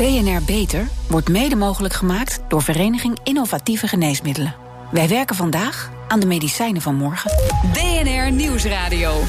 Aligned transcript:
BNR 0.00 0.42
Beter 0.46 0.88
wordt 1.08 1.28
mede 1.28 1.56
mogelijk 1.56 1.94
gemaakt 1.94 2.40
door 2.48 2.62
Vereniging 2.62 3.18
Innovatieve 3.22 3.88
Geneesmiddelen. 3.88 4.54
Wij 4.90 5.08
werken 5.08 5.36
vandaag 5.36 5.90
aan 6.08 6.20
de 6.20 6.26
medicijnen 6.26 6.82
van 6.82 6.94
morgen. 6.94 7.30
BNR 7.72 8.32
Nieuwsradio. 8.32 9.22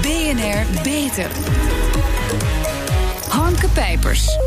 BNR 0.00 0.82
Beter. 0.82 1.30
Hanke 3.28 3.68
Pijpers. 3.68 4.38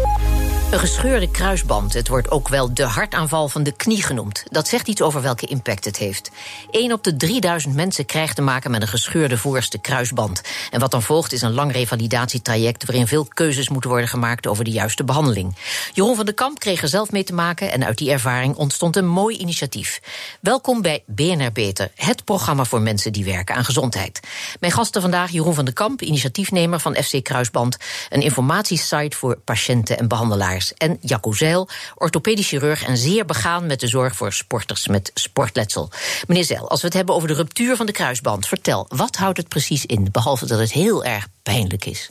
Een 0.75 0.81
gescheurde 0.81 1.31
kruisband, 1.31 1.93
het 1.93 2.07
wordt 2.07 2.31
ook 2.31 2.47
wel 2.47 2.73
de 2.73 2.83
hartaanval 2.83 3.49
van 3.49 3.63
de 3.63 3.71
knie 3.71 4.03
genoemd. 4.03 4.43
Dat 4.51 4.67
zegt 4.67 4.87
iets 4.87 5.01
over 5.01 5.21
welke 5.21 5.45
impact 5.45 5.85
het 5.85 5.97
heeft. 5.97 6.31
1 6.71 6.91
op 6.91 7.03
de 7.03 7.15
3000 7.15 7.75
mensen 7.75 8.05
krijgt 8.05 8.35
te 8.35 8.41
maken 8.41 8.71
met 8.71 8.81
een 8.81 8.87
gescheurde 8.87 9.37
voorste 9.37 9.77
kruisband. 9.77 10.41
En 10.71 10.79
wat 10.79 10.91
dan 10.91 11.01
volgt 11.01 11.31
is 11.31 11.41
een 11.41 11.53
lang 11.53 11.71
revalidatietraject... 11.71 12.85
waarin 12.85 13.07
veel 13.07 13.25
keuzes 13.33 13.69
moeten 13.69 13.89
worden 13.89 14.09
gemaakt 14.09 14.47
over 14.47 14.63
de 14.63 14.71
juiste 14.71 15.03
behandeling. 15.03 15.55
Jeroen 15.93 16.15
van 16.15 16.25
der 16.25 16.33
Kamp 16.33 16.59
kreeg 16.59 16.81
er 16.81 16.87
zelf 16.87 17.11
mee 17.11 17.23
te 17.23 17.33
maken... 17.33 17.71
en 17.71 17.85
uit 17.85 17.97
die 17.97 18.11
ervaring 18.11 18.55
ontstond 18.55 18.95
een 18.95 19.07
mooi 19.07 19.37
initiatief. 19.37 20.01
Welkom 20.41 20.81
bij 20.81 21.03
BNR 21.05 21.51
Beter, 21.51 21.91
het 21.95 22.23
programma 22.23 22.63
voor 22.63 22.81
mensen 22.81 23.13
die 23.13 23.25
werken 23.25 23.55
aan 23.55 23.65
gezondheid. 23.65 24.19
Mijn 24.59 24.71
gasten 24.71 25.01
vandaag 25.01 25.31
Jeroen 25.31 25.55
van 25.55 25.65
der 25.65 25.73
Kamp, 25.73 26.01
initiatiefnemer 26.01 26.79
van 26.79 26.95
FC 26.95 27.23
Kruisband... 27.23 27.77
een 28.09 28.21
informatiesite 28.21 29.17
voor 29.17 29.37
patiënten 29.37 29.97
en 29.97 30.07
behandelaars 30.07 30.64
en 30.73 30.97
Jacco 31.01 31.31
Zeil, 31.31 31.69
orthopedisch 31.95 32.47
chirurg 32.47 32.83
en 32.83 32.97
zeer 32.97 33.25
begaan 33.25 33.65
met 33.65 33.79
de 33.79 33.87
zorg 33.87 34.15
voor 34.15 34.33
sporters 34.33 34.87
met 34.87 35.11
sportletsel. 35.13 35.91
Meneer 36.27 36.43
Zeil, 36.43 36.69
als 36.69 36.81
we 36.81 36.87
het 36.87 36.95
hebben 36.95 37.15
over 37.15 37.27
de 37.27 37.33
ruptuur 37.33 37.75
van 37.75 37.85
de 37.85 37.91
kruisband, 37.91 38.47
vertel, 38.47 38.85
wat 38.89 39.15
houdt 39.15 39.37
het 39.37 39.47
precies 39.47 39.85
in, 39.85 40.07
behalve 40.11 40.45
dat 40.45 40.59
het 40.59 40.71
heel 40.71 41.03
erg 41.03 41.27
pijnlijk 41.43 41.85
is? 41.85 42.09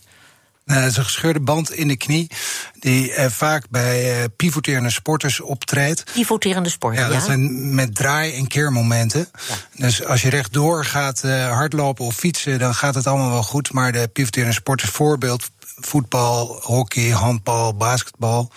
Nou, 0.64 0.80
dat 0.80 0.90
is 0.90 0.96
een 0.96 1.04
gescheurde 1.04 1.40
band 1.40 1.72
in 1.72 1.88
de 1.88 1.96
knie, 1.96 2.30
die 2.78 3.12
eh, 3.12 3.30
vaak 3.30 3.64
bij 3.70 4.20
eh, 4.20 4.24
pivoterende 4.36 4.90
sporters 4.90 5.40
optreedt. 5.40 6.04
Pivoterende 6.12 6.68
sporten, 6.68 7.00
ja? 7.00 7.06
Ja, 7.06 7.12
dat 7.12 7.22
zijn 7.22 7.74
met 7.74 7.94
draai- 7.94 8.34
en 8.34 8.46
keermomenten. 8.46 9.28
Ja. 9.48 9.54
Dus 9.76 10.04
als 10.04 10.22
je 10.22 10.28
rechtdoor 10.28 10.84
gaat 10.84 11.22
uh, 11.24 11.50
hardlopen 11.50 12.04
of 12.04 12.14
fietsen, 12.14 12.58
dan 12.58 12.74
gaat 12.74 12.94
het 12.94 13.06
allemaal 13.06 13.30
wel 13.30 13.42
goed. 13.42 13.72
Maar 13.72 13.92
de 13.92 14.08
pivoterende 14.12 14.54
sporters, 14.54 14.90
voorbeeld 14.90 15.50
voetbal, 15.74 16.58
hockey, 16.62 17.10
handbal, 17.10 17.74
basketbal. 17.74 18.50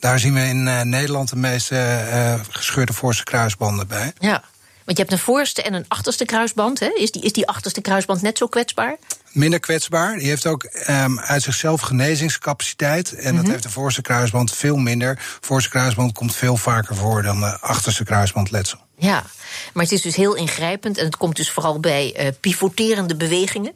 Daar 0.00 0.18
zien 0.18 0.34
we 0.34 0.40
in 0.40 0.66
uh, 0.66 0.80
Nederland 0.80 1.28
de 1.28 1.36
meeste 1.36 1.74
uh, 2.12 2.40
gescheurde 2.50 2.92
voorste 2.92 3.24
kruisbanden 3.24 3.86
bij. 3.86 4.12
Ja, 4.18 4.42
want 4.84 4.98
je 4.98 5.04
hebt 5.04 5.12
een 5.12 5.24
voorste 5.24 5.62
en 5.62 5.74
een 5.74 5.84
achterste 5.88 6.24
kruisband. 6.24 6.80
Hè? 6.80 6.90
Is, 6.94 7.10
die, 7.10 7.22
is 7.22 7.32
die 7.32 7.48
achterste 7.48 7.80
kruisband 7.80 8.22
net 8.22 8.38
zo 8.38 8.46
kwetsbaar? 8.46 8.96
Minder 9.32 9.60
kwetsbaar. 9.60 10.18
Die 10.18 10.28
heeft 10.28 10.46
ook 10.46 10.68
um, 10.88 11.18
uit 11.18 11.42
zichzelf 11.42 11.80
genezingscapaciteit. 11.80 13.12
En 13.12 13.18
mm 13.18 13.26
-hmm. 13.26 13.36
dat 13.36 13.46
heeft 13.50 13.62
de 13.62 13.70
voorste 13.70 14.02
kruisband 14.02 14.52
veel 14.52 14.76
minder. 14.76 15.14
De 15.14 15.46
voorste 15.46 15.70
kruisband 15.70 16.12
komt 16.12 16.36
veel 16.36 16.56
vaker 16.56 16.96
voor 16.96 17.22
dan 17.22 17.40
de 17.40 17.58
achterste 17.60 18.04
kruisbandletsel. 18.04 18.78
Ja, 18.96 19.24
maar 19.72 19.82
het 19.82 19.92
is 19.92 20.02
dus 20.02 20.16
heel 20.16 20.34
ingrijpend 20.34 20.98
en 20.98 21.04
het 21.04 21.16
komt 21.16 21.36
dus 21.36 21.50
vooral 21.50 21.80
bij 21.80 22.14
uh, 22.20 22.28
pivoterende 22.40 23.16
bewegingen. 23.16 23.72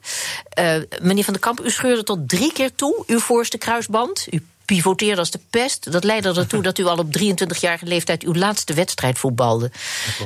Uh, 0.59 0.77
meneer 1.00 1.25
Van 1.25 1.33
der 1.33 1.42
Kamp, 1.42 1.61
u 1.61 1.70
scheurde 1.70 2.03
tot 2.03 2.28
drie 2.28 2.53
keer 2.53 2.75
toe 2.75 3.05
uw 3.06 3.19
voorste 3.19 3.59
kruisband. 3.59 4.27
U 4.31 4.47
pivoteerde 4.75 5.20
als 5.20 5.31
de 5.31 5.41
pest. 5.51 5.92
Dat 5.92 6.05
leidde 6.05 6.34
ertoe 6.34 6.62
dat 6.62 6.78
u 6.78 6.84
al 6.84 6.97
op 6.97 7.19
23-jarige 7.19 7.87
leeftijd 7.87 8.23
uw 8.23 8.34
laatste 8.34 8.75
wedstrijd 8.75 9.19
voetbalde. 9.19 9.70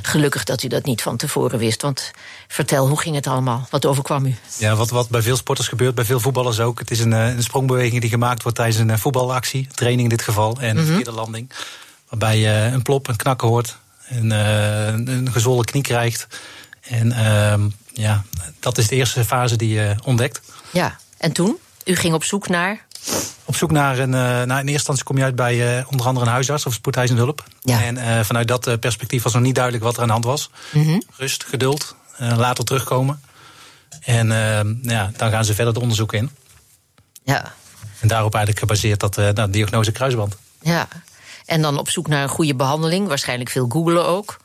Gelukkig 0.02 0.44
dat 0.44 0.62
u 0.62 0.69
dat 0.69 0.84
niet 0.84 1.02
van 1.02 1.16
tevoren 1.16 1.58
wist. 1.58 1.83
Want 1.83 2.11
vertel, 2.48 2.89
hoe 2.89 3.00
ging 3.00 3.14
het 3.14 3.27
allemaal? 3.27 3.67
Wat 3.70 3.86
overkwam 3.86 4.27
u? 4.27 4.34
Ja, 4.58 4.74
wat, 4.74 4.91
wat 4.91 5.08
bij 5.08 5.22
veel 5.22 5.36
sporters 5.36 5.69
gebeurt, 5.69 5.94
bij 5.94 6.05
veel 6.05 6.20
voetballers 6.20 6.61
ook. 6.61 6.78
Het 6.78 6.91
is 6.91 7.00
een, 7.00 7.12
een 7.12 7.42
sprongbeweging 7.42 8.00
die 8.00 8.11
gemaakt 8.11 8.42
wordt 8.42 8.58
tijdens 8.58 8.78
een 8.78 8.98
voetbalactie. 8.98 9.69
Training 9.74 10.02
in 10.02 10.17
dit 10.17 10.22
geval. 10.22 10.56
En 10.61 10.70
een 10.70 10.77
-hmm. 10.77 10.86
verkeerde 10.86 11.12
landing. 11.12 11.50
Waarbij 12.08 12.39
je 12.39 12.70
een 12.72 12.83
plop, 12.83 13.08
een 13.08 13.17
knakken 13.17 13.48
hoort. 13.48 13.77
En 14.08 14.30
uh, 14.30 14.86
een 14.86 15.33
gezwollen 15.33 15.64
knie 15.64 15.83
krijgt. 15.83 16.27
En 16.80 17.06
uh, 17.06 17.55
ja, 17.92 18.24
dat 18.61 18.78
is 18.78 18.89
de 18.89 18.96
eerste 18.96 19.24
fase 19.24 19.57
die 19.57 19.74
je 19.74 19.95
ontdekt. 20.05 20.40
Ja, 20.70 20.98
en 21.18 21.33
toen? 21.33 21.57
U 21.84 21.96
ging 21.96 22.14
op 22.14 22.24
zoek 22.24 22.48
naar? 22.48 22.86
Op 23.44 23.56
zoek 23.56 23.70
naar 23.70 23.98
een. 23.98 24.11
Nou, 24.11 24.42
in 24.42 24.50
eerste 24.50 24.72
instantie 24.72 25.05
kom 25.05 25.17
je 25.17 25.22
uit 25.22 25.36
bij 25.36 25.78
uh, 25.78 25.86
onder 25.90 26.06
andere 26.06 26.27
een 26.27 26.33
huisarts 26.33 26.67
of 26.67 26.72
spoedeisende 26.72 27.22
hulp. 27.22 27.44
Ja. 27.61 27.83
En 27.83 27.96
uh, 27.96 28.20
vanuit 28.20 28.48
dat 28.48 28.80
perspectief 28.80 29.22
was 29.22 29.33
nog 29.33 29.42
niet 29.42 29.55
duidelijk 29.55 29.84
wat 29.84 29.94
er 29.94 30.00
aan 30.00 30.06
de 30.06 30.12
hand 30.12 30.24
was. 30.24 30.50
Mm 30.72 30.84
-hmm. 30.84 31.02
Rust, 31.16 31.45
geduld, 31.45 31.96
later 32.18 32.64
terugkomen. 32.64 33.20
En 34.00 34.28
ja, 34.83 35.11
dan 35.16 35.30
gaan 35.30 35.45
ze 35.45 35.55
verder 35.55 35.72
het 35.72 35.83
onderzoek 35.83 36.12
in. 36.12 36.30
Ja. 37.24 37.52
En 38.00 38.08
daarop 38.08 38.34
eigenlijk 38.34 38.66
gebaseerd 38.66 39.00
dat 39.00 39.16
nou, 39.16 39.50
diagnose 39.50 39.92
kruisband. 39.92 40.36
Ja. 40.61 40.89
En 41.46 41.62
dan 41.62 41.78
op 41.78 41.90
zoek 41.90 42.08
naar 42.08 42.22
een 42.22 42.28
goede 42.28 42.55
behandeling. 42.55 43.08
Waarschijnlijk 43.08 43.50
veel 43.50 43.66
googelen 43.68 44.06
ook. 44.06 44.36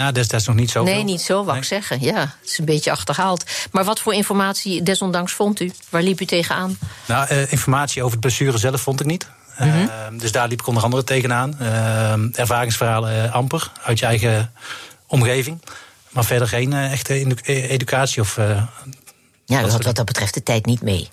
Nou, 0.00 0.12
destijds 0.12 0.46
nog 0.46 0.56
niet 0.56 0.70
zo. 0.70 0.82
Nee, 0.82 1.04
niet 1.04 1.20
zo, 1.20 1.44
wou 1.44 1.58
ik 1.58 1.64
zeggen. 1.64 2.00
Ja, 2.00 2.20
het 2.20 2.50
is 2.50 2.58
een 2.58 2.64
beetje 2.64 2.90
achterhaald. 2.90 3.44
Maar 3.70 3.84
wat 3.84 4.00
voor 4.00 4.14
informatie 4.14 4.82
desondanks 4.82 5.32
vond 5.32 5.60
u? 5.60 5.72
Waar 5.88 6.02
liep 6.02 6.20
u 6.20 6.24
tegenaan? 6.24 6.78
Nou, 7.06 7.34
uh, 7.34 7.52
informatie 7.52 8.02
over 8.02 8.12
het 8.12 8.20
blessure 8.20 8.58
zelf 8.58 8.80
vond 8.80 9.00
ik 9.00 9.06
niet. 9.06 9.26
-hmm. 9.54 9.68
uh, 9.68 9.88
dus 10.12 10.32
daar 10.32 10.48
liep 10.48 10.60
ik 10.60 10.66
onder 10.66 10.82
andere 10.82 11.04
tegenaan. 11.04 11.56
Uh, 11.60 12.38
ervaringsverhalen 12.38 13.32
amper 13.32 13.72
uit 13.82 13.98
je 13.98 14.06
eigen 14.06 14.52
omgeving. 15.06 15.62
Maar 16.10 16.24
verder 16.24 16.48
geen 16.48 16.72
echte 16.72 17.36
educatie 17.44 18.22
of. 18.22 18.36
ja, 19.44 19.60
dat 19.60 19.70
had 19.70 19.84
wat 19.84 19.96
dat 19.96 20.06
betreft 20.06 20.34
de 20.34 20.42
tijd 20.42 20.66
niet 20.66 20.82
mee. 20.82 21.08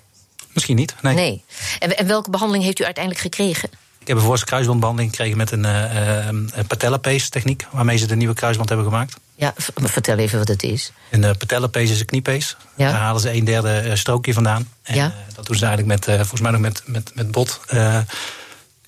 Misschien 0.52 0.76
niet. 0.76 0.94
Nee. 1.02 1.14
nee. 1.14 1.44
En, 1.78 1.96
en 1.96 2.06
welke 2.06 2.30
behandeling 2.30 2.64
heeft 2.64 2.80
u 2.80 2.84
uiteindelijk 2.84 3.24
gekregen? 3.24 3.70
Ik 4.08 4.14
heb 4.14 4.22
een 4.22 4.28
voorste 4.28 4.46
kruisbandbehandeling 4.46 5.10
gekregen 5.10 5.36
met 5.36 5.50
een, 5.50 5.64
uh, 5.64 6.26
een 6.26 6.66
patellapace 6.66 7.28
techniek, 7.28 7.66
waarmee 7.70 7.96
ze 7.96 8.06
de 8.06 8.16
nieuwe 8.16 8.34
kruisband 8.34 8.68
hebben 8.68 8.86
gemaakt. 8.86 9.16
Ja, 9.34 9.52
vertel 9.74 10.16
even 10.16 10.38
wat 10.38 10.48
het 10.48 10.62
is. 10.62 10.92
Een 11.10 11.22
uh, 11.22 11.30
patellapace 11.38 11.92
is 11.92 12.00
een 12.00 12.06
kniepace. 12.06 12.54
Ja. 12.76 12.90
Daar 12.90 13.00
halen 13.00 13.20
ze 13.20 13.32
een 13.32 13.44
derde 13.44 13.96
strookje 13.96 14.32
vandaan. 14.32 14.68
En 14.82 14.94
ja. 14.94 15.14
dat 15.34 15.46
doen 15.46 15.56
ze 15.56 15.66
eigenlijk 15.66 16.06
met, 16.06 16.16
volgens 16.16 16.40
mij 16.40 16.50
nog 16.50 16.60
met, 16.60 16.82
met, 16.86 17.14
met 17.14 17.30
bot. 17.30 17.60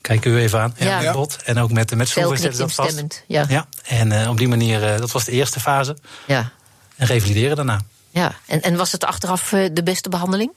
Kijk 0.00 0.24
u 0.24 0.38
even 0.38 0.60
aan. 0.60 0.74
Ja. 0.76 1.00
Met 1.00 1.12
bot. 1.12 1.36
En 1.44 1.58
ook 1.58 1.72
met, 1.72 1.94
met 1.94 2.08
schroeven 2.08 2.38
zetten 2.38 2.60
dat 2.60 2.72
vast. 2.72 3.24
Ja. 3.26 3.44
ja. 3.48 3.66
En 3.84 4.28
op 4.28 4.38
die 4.38 4.48
manier, 4.48 4.80
dat 4.98 5.10
was 5.10 5.24
de 5.24 5.32
eerste 5.32 5.60
fase. 5.60 5.96
Ja. 6.26 6.50
En 6.96 7.06
revalideren 7.06 7.56
daarna. 7.56 7.80
Ja. 8.10 8.34
En, 8.46 8.60
en 8.60 8.76
was 8.76 8.92
het 8.92 9.04
achteraf 9.04 9.48
de 9.48 9.82
beste 9.84 10.08
behandeling? 10.08 10.50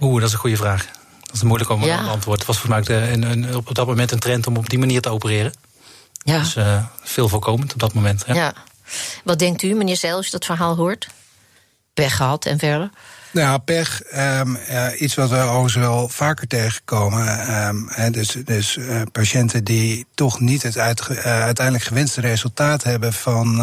Oeh, 0.00 0.18
dat 0.18 0.28
is 0.28 0.32
een 0.32 0.40
goede 0.40 0.56
vraag. 0.56 0.88
Dat 1.30 1.42
is 1.42 1.42
moeilijk 1.42 1.70
om 1.70 1.84
ja. 1.84 1.96
te 1.96 2.10
antwoorden. 2.10 2.46
Het 2.46 2.46
was 2.46 2.58
volgens 2.58 2.88
mij 2.88 3.12
een, 3.12 3.22
een, 3.22 3.56
op 3.56 3.74
dat 3.74 3.86
moment 3.86 4.12
een 4.12 4.18
trend 4.18 4.46
om 4.46 4.56
op 4.56 4.70
die 4.70 4.78
manier 4.78 5.00
te 5.00 5.08
opereren. 5.08 5.52
Ja. 6.24 6.38
Dus 6.38 6.56
uh, 6.56 6.84
veel 7.02 7.28
voorkomend 7.28 7.72
op 7.72 7.78
dat 7.78 7.94
moment. 7.94 8.24
Ja. 8.26 8.34
ja. 8.34 8.54
Wat 9.24 9.38
denkt 9.38 9.62
u, 9.62 9.74
meneer 9.74 9.96
Zeil, 9.96 10.16
als 10.16 10.24
je 10.24 10.32
dat 10.32 10.44
verhaal 10.44 10.76
hoort? 10.76 11.08
Pech 11.94 12.16
gehad 12.16 12.46
en 12.46 12.58
verder? 12.58 12.90
Nou, 13.32 13.58
pech, 13.58 14.02
um, 14.16 14.58
uh, 14.70 14.86
iets 15.00 15.14
wat 15.14 15.30
we 15.30 15.36
overigens 15.36 15.74
wel 15.74 16.08
vaker 16.08 16.46
tegenkomen. 16.46 17.56
Um, 17.66 17.88
he, 17.90 18.10
dus 18.10 18.36
dus 18.44 18.76
uh, 18.76 19.02
patiënten 19.12 19.64
die 19.64 20.06
toch 20.14 20.40
niet 20.40 20.62
het 20.62 20.76
uh, 20.76 20.84
uiteindelijk 21.24 21.84
gewenste 21.84 22.20
resultaat 22.20 22.82
hebben 22.82 23.12
van, 23.12 23.62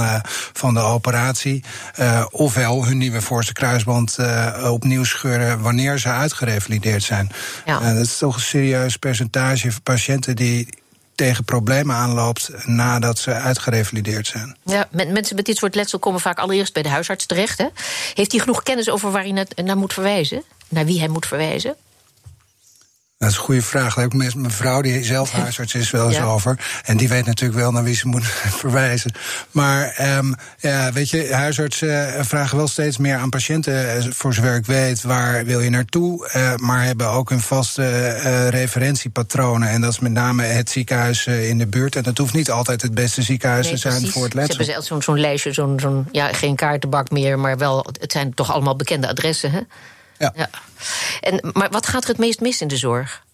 van 0.54 0.74
de 0.74 0.80
operatie. 0.80 1.64
ofwel 2.32 2.86
hun 2.86 2.98
nieuwe 2.98 3.22
voorste 3.22 3.54
kruisband 3.54 4.18
opnieuw 4.64 5.04
scheuren 5.04 5.62
wanneer 5.62 6.00
ze 6.00 6.10
uitgerevalideerd 6.10 7.04
zijn. 7.04 7.32
Ja. 7.66 7.94
dat 7.94 8.06
is 8.06 8.18
toch 8.18 8.36
een 8.36 8.42
serieus 8.42 8.98
percentage 8.98 9.72
van 9.72 9.82
patiënten 9.82 10.36
die 10.36 10.68
tegen 11.18 11.44
problemen 11.44 11.96
aanloopt 11.96 12.52
nadat 12.66 13.20
ze 13.20 13.34
uitgerevalideerd 13.34 14.28
zijn. 14.28 14.58
Ja, 14.64 14.88
mensen 14.92 15.36
met 15.36 15.46
dit 15.46 15.58
soort 15.58 15.76
letsel 15.76 16.00
komen 16.00 16.20
vaak 16.20 16.40
allereerst 16.40 16.74
bij 16.74 16.84
de 16.84 16.90
huisarts 16.90 17.26
terecht. 17.26 17.58
Hè? 17.58 17.68
Heeft 18.14 18.32
hij 18.32 18.40
genoeg 18.40 18.64
kennis 18.64 18.90
over 18.90 19.12
waar 19.12 19.24
hij 19.24 19.46
naar 19.64 19.78
moet 19.78 19.94
verwijzen? 19.94 20.44
Naar 20.68 20.86
wie 20.86 21.00
hij 21.00 21.08
moet 21.08 21.26
verwijzen? 21.26 21.76
Dat 23.18 23.30
is 23.30 23.36
een 23.36 23.42
goede 23.44 23.62
vraag. 23.62 23.94
Daar 23.94 24.04
heb 24.04 24.14
ik 24.14 24.20
met 24.20 24.36
mijn 24.36 24.52
vrouw, 24.52 24.82
die 24.82 25.04
zelf 25.04 25.32
huisarts 25.42 25.76
is, 25.76 25.92
wel 25.92 26.08
eens 26.08 26.16
Ja. 26.16 26.24
over. 26.24 26.60
En 26.86 26.98
die 26.98 27.08
weet 27.10 27.26
natuurlijk 27.26 27.60
wel 27.60 27.72
naar 27.72 27.84
wie 27.84 27.96
ze 27.96 28.08
moet 28.08 28.26
verwijzen. 28.62 29.12
Maar 29.52 29.96
um, 30.18 30.36
ja, 30.58 30.92
weet 30.92 31.10
je, 31.10 31.34
huisartsen 31.34 31.88
uh, 32.18 32.24
vragen 32.24 32.58
wel 32.58 32.68
steeds 32.68 32.98
meer 32.98 33.16
aan 33.18 33.30
patiënten, 33.30 33.98
uh, 34.06 34.12
voor 34.12 34.34
zover 34.34 34.56
ik 34.56 34.66
weet, 34.66 35.02
waar 35.02 35.46
wil 35.46 35.60
je 35.60 35.70
naartoe? 35.70 36.30
Uh, 36.36 36.56
maar 36.56 36.84
hebben 36.84 37.10
ook 37.10 37.30
een 37.32 37.40
vaste 37.40 38.50
referentiepatronen. 38.50 39.70
En 39.70 39.82
dat 39.82 39.92
is 39.92 40.00
met 40.00 40.12
name 40.12 40.44
het 40.44 40.70
ziekenhuis 40.70 41.28
in 41.28 41.58
de 41.58 41.68
buurt. 41.68 41.96
En 41.96 42.04
dat 42.04 42.18
hoeft 42.18 42.34
niet 42.34 42.52
altijd 42.52 42.82
het 42.82 42.94
beste 42.94 43.22
ziekenhuis 43.22 43.66
Nee, 43.66 43.74
te 43.74 43.80
zijn 43.80 43.94
precies. 43.94 44.14
voor 44.14 44.24
het 44.24 44.32
Ze 44.32 44.38
letsel. 44.38 44.56
hebben 44.58 44.74
zelfs 44.74 44.88
zo'n 44.88 45.02
zo'n 45.02 45.20
lijstje, 45.20 45.54
zo'n, 45.54 45.80
zo'n, 45.80 46.08
ja, 46.12 46.34
geen 46.34 46.56
kaartenbak 46.56 47.12
meer, 47.12 47.40
maar 47.40 47.58
wel, 47.58 47.86
het 48.00 48.12
zijn 48.12 48.34
toch 48.34 48.52
allemaal 48.54 48.76
bekende 48.76 49.08
adressen, 49.08 49.52
hè? 49.52 49.60
Ja. 50.20 50.34
En, 51.22 51.50
maar 51.54 51.70
wat 51.70 51.88
gaat 51.88 52.04
er 52.04 52.10
het 52.10 52.18
meest 52.18 52.40
mis 52.42 52.62
in 52.62 52.68
de 52.68 52.78
zorg? 52.78 53.26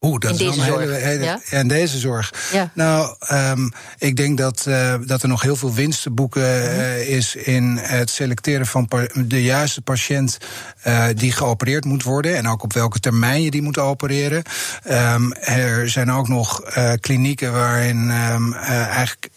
Oeh, 0.00 0.18
dat 0.18 0.30
in 0.30 0.36
is 0.36 0.38
deze 0.54 0.60
een 0.60 0.66
zorg. 0.66 0.80
hele, 0.80 0.94
hele 0.94 1.24
Ja? 1.24 1.40
en 1.50 1.68
deze 1.68 1.98
zorg. 1.98 2.32
Ja. 2.52 2.70
Nou, 2.74 3.16
ehm, 3.18 3.68
ik 3.98 4.16
denk 4.16 4.38
dat, 4.38 4.66
eh, 4.66 4.94
dat 5.06 5.22
er 5.22 5.28
nog 5.28 5.42
heel 5.42 5.56
veel 5.56 5.74
winst 5.74 6.02
te 6.02 6.10
boeken 6.10 6.42
Mhm. 6.42 6.80
eh, 6.80 7.08
is 7.08 7.34
in 7.34 7.76
het 7.82 8.10
selecteren 8.10 8.66
van 8.66 8.88
de 9.26 9.42
juiste 9.42 9.80
patiënt 9.82 10.38
eh, 10.82 11.06
die 11.14 11.32
geopereerd 11.32 11.84
moet 11.84 12.02
worden. 12.02 12.36
En 12.36 12.48
ook 12.48 12.62
op 12.62 12.72
welke 12.72 13.00
termijn 13.00 13.42
je 13.42 13.50
die 13.50 13.62
moet 13.62 13.78
opereren. 13.78 14.42
Ehm, 14.82 15.30
er 15.32 15.88
zijn 15.90 16.10
ook 16.10 16.28
nog 16.28 16.60
klinieken 17.00 17.52
waarin 17.52 18.10
ehm, 18.10 18.52
eh, 18.52 18.68
eigenlijk 18.86 19.28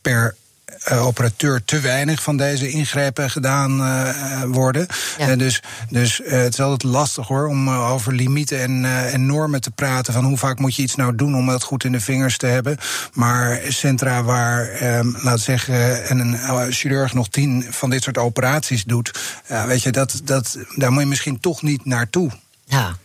per 0.00 0.34
eh, 0.84 1.06
operateur 1.06 1.64
te 1.64 1.80
weinig 1.80 2.22
van 2.22 2.36
deze 2.36 2.70
ingrepen 2.70 3.30
gedaan 3.30 3.80
eh, 3.80 4.42
worden. 4.46 4.86
Ja. 5.18 5.28
Eh, 5.28 5.38
dus 5.38 5.62
dus 5.88 6.20
het 6.24 6.52
is 6.52 6.60
altijd 6.60 6.82
lastig 6.82 7.26
hoor 7.26 7.46
om 7.46 7.70
over 7.70 8.12
limieten 8.12 8.60
en, 8.60 8.84
en 9.12 9.26
normen 9.26 9.60
te 9.60 9.70
praten. 9.70 10.12
Van 10.12 10.24
hoe 10.24 10.38
vaak 10.38 10.58
moet 10.58 10.76
je 10.76 10.82
iets 10.82 10.94
nou 10.94 11.14
doen 11.14 11.34
om 11.34 11.46
dat 11.46 11.62
goed 11.62 11.84
in 11.84 11.92
de 11.92 12.00
vingers 12.00 12.36
te 12.36 12.46
hebben. 12.46 12.76
Maar 13.12 13.60
centra 13.68 14.22
waar, 14.22 14.68
ehm, 14.68 15.10
we 15.12 15.38
zeggen, 15.38 16.08
en 16.08 16.18
een 16.18 16.34
eh, 16.34 16.64
chirurg 16.68 17.14
nog 17.14 17.28
tien 17.28 17.66
van 17.70 17.90
dit 17.90 18.02
soort 18.02 18.18
operaties 18.18 18.84
doet. 18.84 19.20
Weet 19.66 19.82
je, 19.82 19.90
dat, 19.90 20.20
dat, 20.24 20.58
daar 20.76 20.92
moet 20.92 21.02
je 21.02 21.08
misschien 21.08 21.40
toch 21.40 21.62
niet 21.62 21.84
naartoe. 21.84 22.30
Ja. 22.64 22.96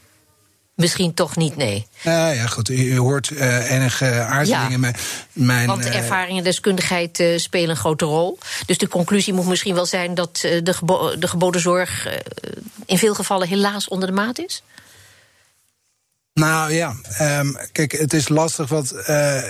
Misschien 0.78 1.14
toch 1.14 1.36
niet, 1.36 1.56
nee. 1.56 1.88
Nou 2.04 2.36
ja, 2.36 2.48
goed, 2.48 2.70
u, 2.70 2.98
hoort 2.98 3.30
eh, 3.30 3.72
enige 3.72 4.06
aarzelingen. 4.06 4.72
Ja. 4.72 4.78
Mijn, 4.78 4.96
mijn, 5.34 5.68
Want 5.68 5.86
eh, 5.86 5.96
ervaring 5.96 6.38
en 6.38 6.44
deskundigheid 6.44 7.20
eh, 7.20 7.38
spelen 7.38 7.70
een 7.70 7.76
grote 7.76 8.06
rol. 8.06 8.38
Dus 8.66 8.78
de 8.78 8.88
conclusie 8.88 9.34
moet 9.34 9.48
misschien 9.48 9.76
wel 9.76 9.86
zijn 9.86 10.14
dat 10.14 10.38
de, 10.38 10.74
gebo- 10.74 11.18
de 11.18 11.28
geboden 11.28 11.62
zorg 11.62 12.08
in 12.86 12.98
veel 12.98 13.14
gevallen 13.14 13.48
helaas 13.48 13.88
onder 13.88 14.08
de 14.08 14.14
maat 14.14 14.40
is. 14.40 14.64
Nou 16.34 16.74
ja, 16.74 16.96
ehm, 17.18 17.54
kijk, 17.72 17.92
het 17.92 18.14
is 18.14 18.30
lastig 18.30 18.70
wat 18.70 18.92
eh, 18.92 19.42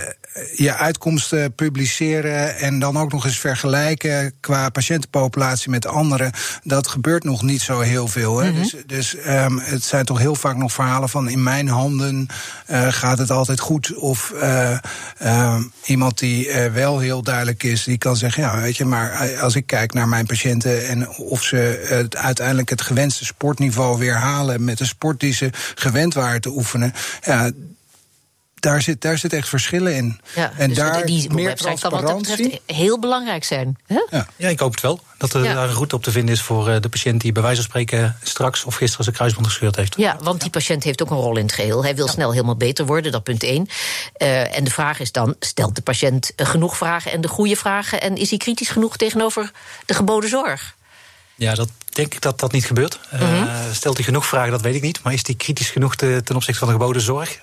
je 0.56 0.76
uitkomsten 0.76 1.54
publiceren 1.54 2.58
en 2.58 2.80
dan 2.80 2.98
ook 2.98 3.12
nog 3.12 3.26
eens 3.26 3.40
vergelijken 3.40 4.34
qua 4.40 4.70
patiëntenpopulatie 4.70 5.70
met 5.70 5.86
anderen. 5.86 6.32
Dat 6.64 6.88
gebeurt 6.88 7.24
nog 7.24 7.42
niet 7.42 7.62
zo 7.62 7.80
heel 7.80 8.08
veel. 8.08 8.38
Hè? 8.38 8.54
Dus, 8.54 8.76
dus 8.86 9.16
ehm, 9.16 9.58
het 9.58 9.84
zijn 9.84 10.06
toch 10.06 10.20
heel 10.20 10.36
vaak 10.36 10.56
nog 10.56 10.74
verhalen 10.74 11.10
van 11.10 11.30
in 11.30 11.44
mijn 11.44 11.68
handen 11.68 12.28
eh, 12.66 12.88
gaat 12.90 13.18
het 13.18 13.32
altijd 13.32 13.60
goed. 13.60 13.96
Of 13.96 14.34
eh, 15.18 15.60
iemand 15.86 16.20
die 16.20 16.50
eh, 16.50 16.72
wel 16.74 17.00
heel 17.00 17.22
duidelijk 17.22 17.64
is, 17.64 17.84
die 17.84 17.98
kan 17.98 18.16
zeggen, 18.16 18.44
ja, 18.44 18.60
weet 18.60 18.78
je, 18.78 18.86
maar 18.86 19.12
eh, 19.12 19.42
als 19.42 19.56
ik 19.56 19.66
kijk 19.68 19.94
naar 19.94 20.08
mijn 20.08 20.26
patiënten 20.26 20.88
en 20.88 21.10
of 21.10 21.44
ze 21.44 21.86
het, 21.88 22.16
uiteindelijk 22.16 22.70
het 22.70 22.82
gewenste 22.82 23.26
sportniveau 23.26 23.98
weer 23.98 24.16
halen 24.16 24.64
met 24.64 24.78
de 24.78 24.86
sport 24.86 25.20
die 25.20 25.34
ze 25.34 25.50
gewend 25.76 26.14
waren 26.14 26.42
te 26.42 26.50
oefenen. 26.50 26.94
Ja, 27.22 27.52
daar 28.70 28.82
zit, 28.82 29.02
daar 29.02 29.18
zit 29.18 29.34
echt 29.34 29.50
verschillen 29.50 29.96
in. 29.96 30.20
Ja, 30.36 30.52
en 30.58 30.68
dus 30.68 30.78
daar 30.78 31.06
die 31.06 31.30
meer 31.34 31.46
website 31.46 31.82
kan 31.82 31.92
wat 31.92 32.08
dat 32.08 32.18
betreft 32.18 32.60
heel 32.66 33.00
belangrijk 33.00 33.44
zijn. 33.44 33.78
Hè? 33.86 34.06
Ja. 34.10 34.28
Ja, 34.36 34.50
ik 34.50 34.60
hoop 34.60 34.72
het 34.72 34.82
wel. 34.82 35.00
Dat 35.18 35.34
er 35.34 35.44
Ja. 35.44 35.54
daar 35.54 35.68
een 35.68 35.74
route 35.74 35.96
op 35.96 36.04
te 36.04 36.12
vinden 36.12 36.36
is 36.36 36.42
voor 36.42 36.70
eh, 36.70 36.82
de 36.82 36.90
patiënt 36.90 37.22
die 37.22 37.32
bij 37.32 37.42
wijze 37.42 37.62
van 37.62 37.70
spreken 37.70 38.18
straks 38.24 38.64
of 38.64 38.76
gisteren 38.76 39.04
zijn 39.04 39.16
kruisband 39.16 39.48
gescheurd 39.48 39.76
heeft. 39.76 39.96
Ja, 39.98 40.18
want 40.22 40.42
die 40.42 40.50
patiënt 40.50 40.84
heeft 40.84 41.02
ook 41.02 41.10
een 41.10 41.18
rol 41.18 41.38
in 41.38 41.44
het 41.46 41.54
geheel. 41.54 41.84
Hij 41.84 41.96
wil 41.96 42.08
snel 42.08 42.32
helemaal 42.32 42.56
beter 42.58 42.86
worden, 42.86 43.12
dat 43.12 43.24
punt 43.24 43.44
één. 43.44 43.68
Eh, 44.14 44.58
en 44.58 44.64
de 44.64 44.72
vraag 44.72 45.00
is 45.00 45.12
dan, 45.12 45.36
stelt 45.40 45.76
de 45.76 45.82
patiënt 45.82 46.32
eh, 46.36 46.46
genoeg 46.48 46.78
vragen 46.78 47.12
en 47.12 47.22
de 47.22 47.28
goede 47.28 47.56
vragen... 47.56 48.02
en 48.02 48.16
is 48.16 48.30
hij 48.30 48.40
kritisch 48.40 48.70
genoeg 48.70 48.98
tegenover 48.98 49.52
de 49.86 49.94
geboden 49.94 50.30
zorg? 50.30 50.76
Ja, 51.36 51.56
dat 51.56 51.70
denk 51.90 52.14
ik 52.14 52.22
dat 52.22 52.40
dat 52.40 52.52
niet 52.52 52.66
gebeurt. 52.66 53.00
Eh, 53.10 53.22
Mhm. 53.22 53.74
stelt 53.74 53.96
hij 53.96 54.06
genoeg 54.06 54.26
vragen, 54.26 54.52
dat 54.52 54.62
weet 54.62 54.76
ik 54.76 54.82
niet. 54.82 55.04
Maar 55.04 55.14
is 55.14 55.26
hij 55.26 55.36
kritisch 55.36 55.70
genoeg 55.70 55.96
te- 55.96 56.22
ten 56.24 56.36
opzichte 56.36 56.60
van 56.60 56.68
de 56.68 56.74
geboden 56.74 57.02
zorg? 57.02 57.40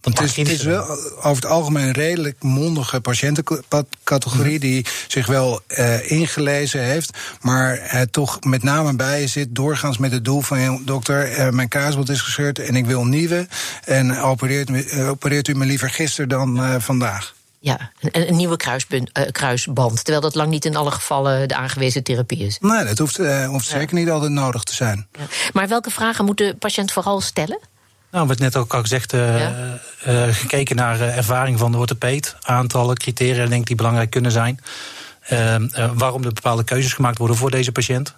Dan 0.00 0.12
Het 0.12 0.22
is, 0.22 0.36
het 0.36 0.48
is 0.48 0.62
wel 0.62 0.84
over 1.16 1.42
het 1.42 1.46
algemeen 1.46 1.86
een 1.86 1.92
redelijk 1.92 2.42
mondige 2.42 3.00
patiëntencategorie 3.00 4.58
die 4.58 4.86
zich 5.08 5.26
wel 5.26 5.60
eh, 5.66 6.10
ingelezen 6.10 6.82
heeft, 6.82 7.18
maar 7.40 7.78
het 7.82 8.12
toch 8.12 8.44
met 8.44 8.62
name 8.62 8.96
bij 8.96 9.20
je 9.20 9.26
zit 9.26 9.54
doorgaans 9.54 9.98
met 9.98 10.12
het 10.12 10.24
doel 10.24 10.40
van 10.40 10.62
"Joh, 10.62 10.86
dokter, 10.86 11.32
eh, 11.32 11.48
mijn 11.48 11.68
kruisband 11.68 12.08
is 12.08 12.20
gescheurd 12.20 12.58
en 12.58 12.76
ik 12.76 12.86
wil 12.86 13.00
een 13.00 13.08
nieuwe 13.08 13.46
en 13.84 14.18
opereert, 14.18 14.88
eh, 14.90 15.08
opereert 15.08 15.48
u 15.48 15.54
me 15.54 15.64
liever 15.64 15.90
gisteren 15.90 16.28
dan 16.28 16.62
eh, 16.62 16.74
vandaag. 16.78 17.34
Ja, 17.62 17.90
een, 18.00 18.28
een 18.28 18.36
nieuwe 18.36 18.56
kruisbund, 18.56 19.10
eh, 19.12 19.30
kruisband. 19.32 19.96
Terwijl 19.96 20.20
dat 20.20 20.34
lang 20.34 20.50
niet 20.50 20.64
in 20.64 20.76
alle 20.76 20.90
gevallen 20.90 21.48
de 21.48 21.54
aangewezen 21.56 22.02
therapie 22.02 22.38
is. 22.38 22.58
Nee, 22.60 22.84
dat 22.84 22.98
hoeft, 22.98 23.18
eh, 23.18 23.48
hoeft 23.48 23.66
zeker 23.66 23.94
niet 23.94 24.10
altijd 24.10 24.32
nodig 24.32 24.62
te 24.62 24.74
zijn. 24.74 25.06
Ja. 25.18 25.24
Maar 25.52 25.68
welke 25.68 25.90
vragen 25.90 26.24
moet 26.24 26.38
de 26.38 26.56
patiënt 26.58 26.92
vooral 26.92 27.20
stellen? 27.20 27.58
Nou, 28.10 28.26
werd 28.26 28.38
net 28.38 28.56
ook 28.56 28.74
al 28.74 28.80
gezegd, 28.80 29.12
eh, 29.12 29.38
Ja. 29.38 29.78
eh, 30.04 30.22
gekeken 30.34 30.76
naar 30.76 31.00
eh, 31.00 31.16
ervaring 31.16 31.58
van 31.58 31.72
de 31.72 31.78
orthopeed. 31.78 32.36
Aantallen, 32.40 32.96
criteria, 32.96 33.46
denk 33.46 33.60
ik, 33.60 33.66
die 33.66 33.76
belangrijk 33.76 34.10
kunnen 34.10 34.32
zijn. 34.32 34.60
Eh, 35.20 35.54
eh, 35.54 35.90
waarom 35.94 36.24
er 36.24 36.32
bepaalde 36.32 36.64
keuzes 36.64 36.92
gemaakt 36.92 37.18
worden 37.18 37.36
voor 37.36 37.50
deze 37.50 37.72
patiënt. 37.72 38.14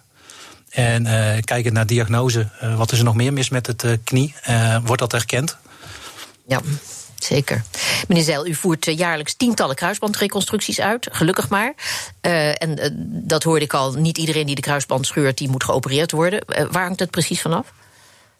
En 0.69 1.03
kijken 1.43 1.73
naar 1.73 1.85
diagnose. 1.85 2.47
Wat 2.77 2.91
is 2.91 2.97
er 2.97 3.03
nog 3.03 3.15
meer 3.15 3.33
mis 3.33 3.49
met 3.49 3.67
het 3.67 3.85
knie? 4.03 4.35
Wordt 4.83 5.01
dat 5.01 5.13
erkend? 5.13 5.57
Ja, 6.47 6.59
zeker. 7.19 7.63
Meneer 8.07 8.23
Zeil, 8.23 8.47
u 8.47 8.53
voert 8.55 8.85
jaarlijks 8.85 9.33
tientallen 9.33 9.75
kruisbandreconstructies 9.75 10.79
uit. 10.79 11.07
Gelukkig 11.11 11.49
maar. 11.49 11.73
En 12.21 12.79
dat 13.25 13.43
hoorde 13.43 13.65
ik 13.65 13.73
al. 13.73 13.93
Niet 13.93 14.17
iedereen 14.17 14.45
die 14.45 14.55
de 14.55 14.61
kruisband 14.61 15.05
scheurt, 15.05 15.37
die 15.37 15.49
moet 15.49 15.63
geopereerd 15.63 16.11
worden. 16.11 16.45
Waar 16.71 16.83
hangt 16.83 16.99
het 16.99 17.11
precies 17.11 17.41
vanaf? 17.41 17.67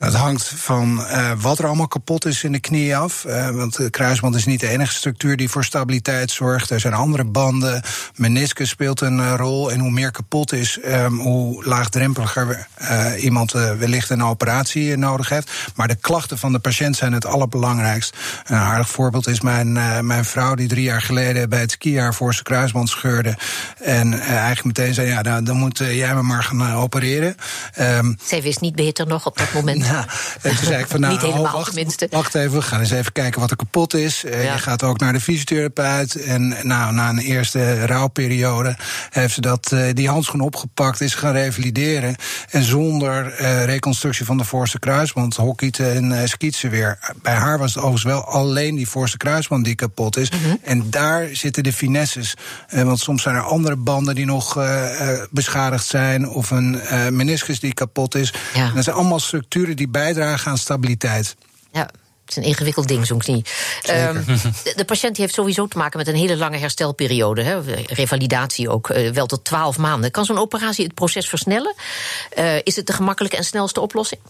Het 0.04 0.14
hangt 0.14 0.48
van 0.48 1.06
eh, 1.06 1.32
wat 1.38 1.60
er 1.60 1.66
allemaal 1.66 1.88
kapot 1.88 2.26
is 2.26 2.44
in 2.44 2.52
de 2.52 2.60
knie 2.60 2.98
af. 2.98 3.26
Eh, 3.26 3.50
want 3.50 3.76
de 3.76 3.90
kruisband 3.90 4.36
is 4.36 4.46
niet 4.46 4.60
de 4.60 4.68
enige 4.68 4.94
structuur 4.94 5.38
die 5.38 5.50
voor 5.50 5.64
stabiliteit 5.64 6.32
zorgt. 6.32 6.70
Er 6.70 6.80
zijn 6.80 6.94
andere 6.94 7.24
banden. 7.24 7.84
Meniscus 8.16 8.70
speelt 8.70 9.02
een 9.02 9.20
eh, 9.20 9.34
rol. 9.38 9.72
En 9.72 9.80
hoe 9.80 9.92
meer 9.92 10.12
kapot 10.12 10.54
is, 10.54 10.80
ehm, 10.80 11.14
hoe 11.14 11.66
laagdrempeliger 11.66 12.68
iemand 13.18 13.52
wellicht 13.52 14.10
een 14.10 14.24
operatie 14.24 14.98
nodig 14.98 15.30
heeft. 15.30 15.52
Maar 15.76 15.88
de 15.88 15.96
klachten 15.96 16.38
van 16.38 16.52
de 16.52 16.60
patiënt 16.60 16.96
zijn 16.96 17.14
het 17.14 17.26
allerbelangrijkst. 17.26 18.18
Een 18.46 18.58
aardig 18.58 18.90
voorbeeld 18.90 19.28
is 19.28 19.42
mijn, 19.42 19.72
mijn 20.06 20.26
vrouw 20.26 20.56
die 20.56 20.68
drie 20.68 20.84
jaar 20.84 21.02
geleden 21.02 21.50
bij 21.50 21.60
het 21.60 21.72
skiën 21.72 22.00
haar 22.00 22.14
voorste 22.14 22.44
kruisband 22.44 22.90
scheurde. 22.90 23.38
En 23.80 24.20
eigenlijk 24.20 24.64
meteen 24.64 24.94
zei: 24.94 25.08
Ja, 25.08 25.22
dan, 25.22 25.44
dan 25.44 25.58
moet 25.58 25.78
jij 25.78 26.16
me 26.16 26.22
maar 26.22 26.44
gaan 26.44 26.74
opereren. 26.74 27.36
Ehm, 27.74 28.14
Zij 28.24 28.42
wist 28.42 28.62
niet 28.62 28.76
beter 28.76 29.08
nog 29.08 29.26
op 29.26 29.38
dat 29.38 29.54
moment. 29.54 29.86
ja, 29.94 30.06
het 30.42 30.52
is 30.52 30.58
eigenlijk 30.60 30.88
van 30.88 31.00
nou, 31.02 31.14
Niet 31.14 31.22
helemaal, 31.22 31.44
oh, 31.44 31.54
wacht, 31.54 31.66
tenminste. 31.66 32.08
wacht 32.10 32.36
even, 32.36 32.52
we 32.52 32.62
gaan 32.62 32.80
eens 32.80 32.92
even 32.92 33.12
kijken 33.12 33.42
wat 33.42 33.52
er 33.52 33.56
kapot 33.56 33.94
is. 33.94 34.24
Eh, 34.24 34.44
Ja. 34.44 34.54
Je 34.54 34.60
gaat 34.60 34.84
ook 34.84 35.00
naar 35.00 35.14
de 35.14 35.20
fysiotherapeut. 35.20 36.16
En 36.16 36.56
nou, 36.62 36.94
na 36.94 37.10
een 37.10 37.18
eerste 37.20 37.86
rouwperiode 37.86 38.76
heeft 39.10 39.34
ze 39.34 39.42
dat, 39.42 39.72
eh, 39.72 39.94
die 39.94 40.10
handschoen 40.10 40.42
opgepakt, 40.42 41.02
is 41.02 41.14
gaan 41.16 41.32
revalideren. 41.34 42.16
En 42.50 42.64
zonder 42.64 43.34
eh, 43.34 43.66
reconstructie 43.66 44.26
van 44.26 44.38
de 44.38 44.44
voorste 44.44 44.80
kruisband 44.80 45.36
hockeyt 45.36 45.80
en 45.80 46.12
uh, 46.12 46.20
skiet 46.24 46.56
ze 46.56 46.70
weer. 46.70 47.00
Bij 47.22 47.34
haar 47.34 47.58
was 47.58 47.74
het 47.74 47.84
overigens 47.84 48.14
wel 48.14 48.26
alleen 48.26 48.76
die 48.76 48.90
voorste 48.90 49.18
kruisband 49.18 49.66
die 49.66 49.76
kapot 49.76 50.18
is. 50.18 50.32
Mhm. 50.32 50.56
En 50.64 50.90
daar 50.90 51.28
zitten 51.32 51.64
de 51.64 51.74
finesses. 51.74 52.34
Want 52.70 53.00
soms 53.00 53.22
zijn 53.22 53.36
er 53.36 53.42
andere 53.42 53.76
banden 53.76 54.16
die 54.16 54.26
nog 54.26 54.60
beschadigd 55.30 55.86
zijn. 55.86 56.30
Of 56.30 56.52
een 56.52 56.80
meniscus 57.10 57.60
die 57.60 57.74
kapot 57.74 58.16
is. 58.16 58.34
Ja. 58.54 58.72
Dat 58.72 58.84
zijn 58.84 58.96
allemaal 58.96 59.20
structuren 59.20 59.76
die 59.76 59.83
bijdragen 59.88 60.52
aan 60.52 60.58
stabiliteit. 60.58 61.36
Ja, 61.72 61.90
het 62.26 62.30
is 62.30 62.36
een 62.36 62.44
ingewikkeld 62.44 62.88
ding, 62.88 63.06
zo'n 63.06 63.20
knie. 63.20 63.46
Ehm, 63.82 64.24
de, 64.64 64.74
de 64.76 64.86
patiënt 64.86 65.18
heeft 65.18 65.34
sowieso 65.34 65.68
te 65.68 65.78
maken 65.78 65.98
met 65.98 66.08
een 66.08 66.16
hele 66.16 66.38
lange 66.38 66.58
herstelperiode. 66.58 67.42
Hè, 67.42 67.60
revalidatie 67.88 68.70
ook, 68.70 68.90
eh, 68.90 69.12
wel 69.12 69.26
tot 69.26 69.46
twaalf 69.46 69.78
maanden. 69.78 70.12
Kan 70.12 70.26
zo'n 70.26 70.38
operatie 70.38 70.86
het 70.86 70.94
proces 70.94 71.30
versnellen? 71.30 71.76
Eh, 72.30 72.56
is 72.64 72.76
het 72.76 72.88
de 72.88 72.94
gemakkelijke 72.94 73.38
en 73.38 73.44
snelste 73.44 73.80
oplossing? 73.80 74.22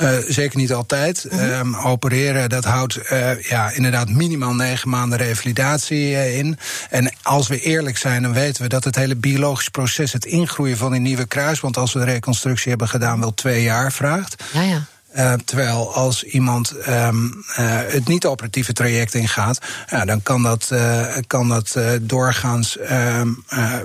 Uh, 0.00 0.10
zeker 0.28 0.58
niet 0.58 0.72
altijd. 0.72 1.26
Mm 1.30 1.38
-hmm. 1.38 1.50
um, 1.50 1.76
opereren, 1.76 2.48
dat 2.48 2.64
houdt 2.64 2.98
uh, 3.12 3.42
ja, 3.42 3.70
inderdaad 3.70 4.08
minimaal 4.08 4.54
negen 4.54 4.88
maanden 4.88 5.18
revalidatie 5.18 6.10
uh, 6.10 6.38
in. 6.38 6.58
En 6.90 7.12
als 7.22 7.48
we 7.48 7.60
eerlijk 7.60 7.98
zijn, 7.98 8.22
dan 8.22 8.32
weten 8.32 8.62
we 8.62 8.68
dat 8.68 8.84
het 8.84 8.96
hele 8.96 9.16
biologisch 9.16 9.68
proces, 9.68 10.12
het 10.12 10.24
ingroeien 10.24 10.76
van 10.76 10.92
die 10.92 11.00
nieuwe 11.00 11.26
kruisband, 11.26 11.76
als 11.76 11.92
we 11.92 11.98
de 11.98 12.04
reconstructie 12.04 12.70
hebben 12.70 12.88
gedaan, 12.88 13.20
wel 13.20 13.34
twee 13.34 13.62
jaar 13.62 13.92
vraagt. 13.92 14.44
Ja, 14.52 14.62
ja. 14.62 14.84
Uh, 15.16 15.32
terwijl 15.44 15.94
als 15.94 16.24
iemand 16.24 16.74
um, 16.88 17.44
uh, 17.58 17.80
het 17.86 18.08
niet-operatieve 18.08 18.72
traject 18.72 19.14
ingaat, 19.14 19.58
ja, 19.90 20.04
dan 20.04 20.22
kan 20.22 20.42
dat, 20.42 20.68
uh, 20.72 21.16
kan 21.26 21.48
dat 21.48 21.76
doorgaans 22.00 22.78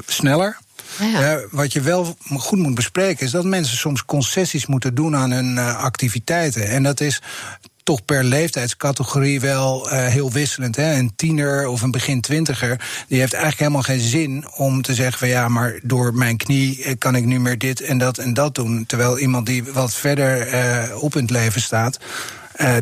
sneller. 0.05 0.57
Ja. 0.99 1.35
Uh, 1.35 1.43
wat 1.51 1.73
je 1.73 1.81
wel 1.81 2.17
goed 2.37 2.59
moet 2.59 2.75
bespreken 2.75 3.25
is 3.25 3.31
dat 3.31 3.45
mensen 3.45 3.77
soms 3.77 4.05
concessies 4.05 4.65
moeten 4.65 4.95
doen 4.95 5.15
aan 5.15 5.31
hun 5.31 5.55
uh, 5.55 5.83
activiteiten. 5.83 6.67
En 6.67 6.83
dat 6.83 6.99
is 6.99 7.21
toch 7.83 8.05
per 8.05 8.23
leeftijdscategorie 8.23 9.39
wel 9.39 9.93
uh, 9.93 10.05
heel 10.05 10.31
wisselend. 10.31 10.75
Hè? 10.75 10.93
Een 10.93 11.15
tiener 11.15 11.67
of 11.67 11.81
een 11.81 11.91
begin 11.91 12.21
twintiger, 12.21 13.03
die 13.07 13.19
heeft 13.19 13.33
eigenlijk 13.33 13.61
helemaal 13.61 13.81
geen 13.81 14.09
zin 14.09 14.45
om 14.55 14.81
te 14.81 14.93
zeggen 14.93 15.19
van 15.19 15.27
ja, 15.27 15.47
maar 15.47 15.79
door 15.83 16.13
mijn 16.13 16.37
knie 16.37 16.95
kan 16.95 17.15
ik 17.15 17.25
nu 17.25 17.39
meer 17.39 17.57
dit 17.57 17.81
en 17.81 17.97
dat 17.97 18.17
en 18.17 18.33
dat 18.33 18.55
doen. 18.55 18.85
Terwijl 18.85 19.19
iemand 19.19 19.45
die 19.45 19.63
wat 19.63 19.93
verder 19.93 20.47
op 20.95 21.15
in 21.15 21.21
het 21.21 21.31
leven 21.31 21.61
staat, 21.61 21.99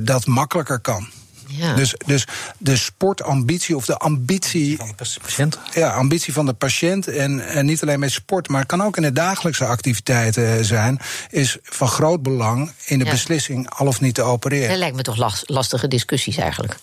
dat 0.02 0.26
makkelijker 0.26 0.80
kan. 0.80 1.08
Ja. 1.58 1.74
Dus, 1.74 1.96
dus 2.06 2.28
de 2.58 2.78
sportambitie 2.78 3.76
of 3.76 3.86
de 3.86 3.98
ambitie. 3.98 4.78
Van 4.78 4.88
de 4.98 5.18
patiënt. 5.22 5.60
Ja, 5.74 5.90
ambitie 5.90 6.34
van 6.34 6.46
de 6.46 6.54
patiënt. 6.54 7.08
En, 7.08 7.48
en 7.48 7.66
niet 7.66 7.82
alleen 7.82 8.00
met 8.00 8.12
sport, 8.12 8.48
maar 8.48 8.60
het 8.60 8.70
kan 8.70 8.84
ook 8.84 8.98
in 8.98 9.04
de 9.04 9.12
dagelijkse 9.12 9.66
activiteiten 9.66 10.66
zijn. 10.66 11.00
Is 11.30 11.58
van 11.64 11.88
groot 11.88 12.24
belang 12.24 12.72
in 12.86 13.00
de 13.00 13.06
beslissing 13.06 13.70
al 13.70 13.88
of 13.88 14.02
niet 14.02 14.16
te 14.16 14.22
opereren. 14.22 14.70
Dat 14.70 14.78
lijkt 14.78 14.96
me 14.96 15.02
toch 15.02 15.44
lastige 15.46 15.88
discussies 15.88 16.38
eigenlijk. 16.38 16.78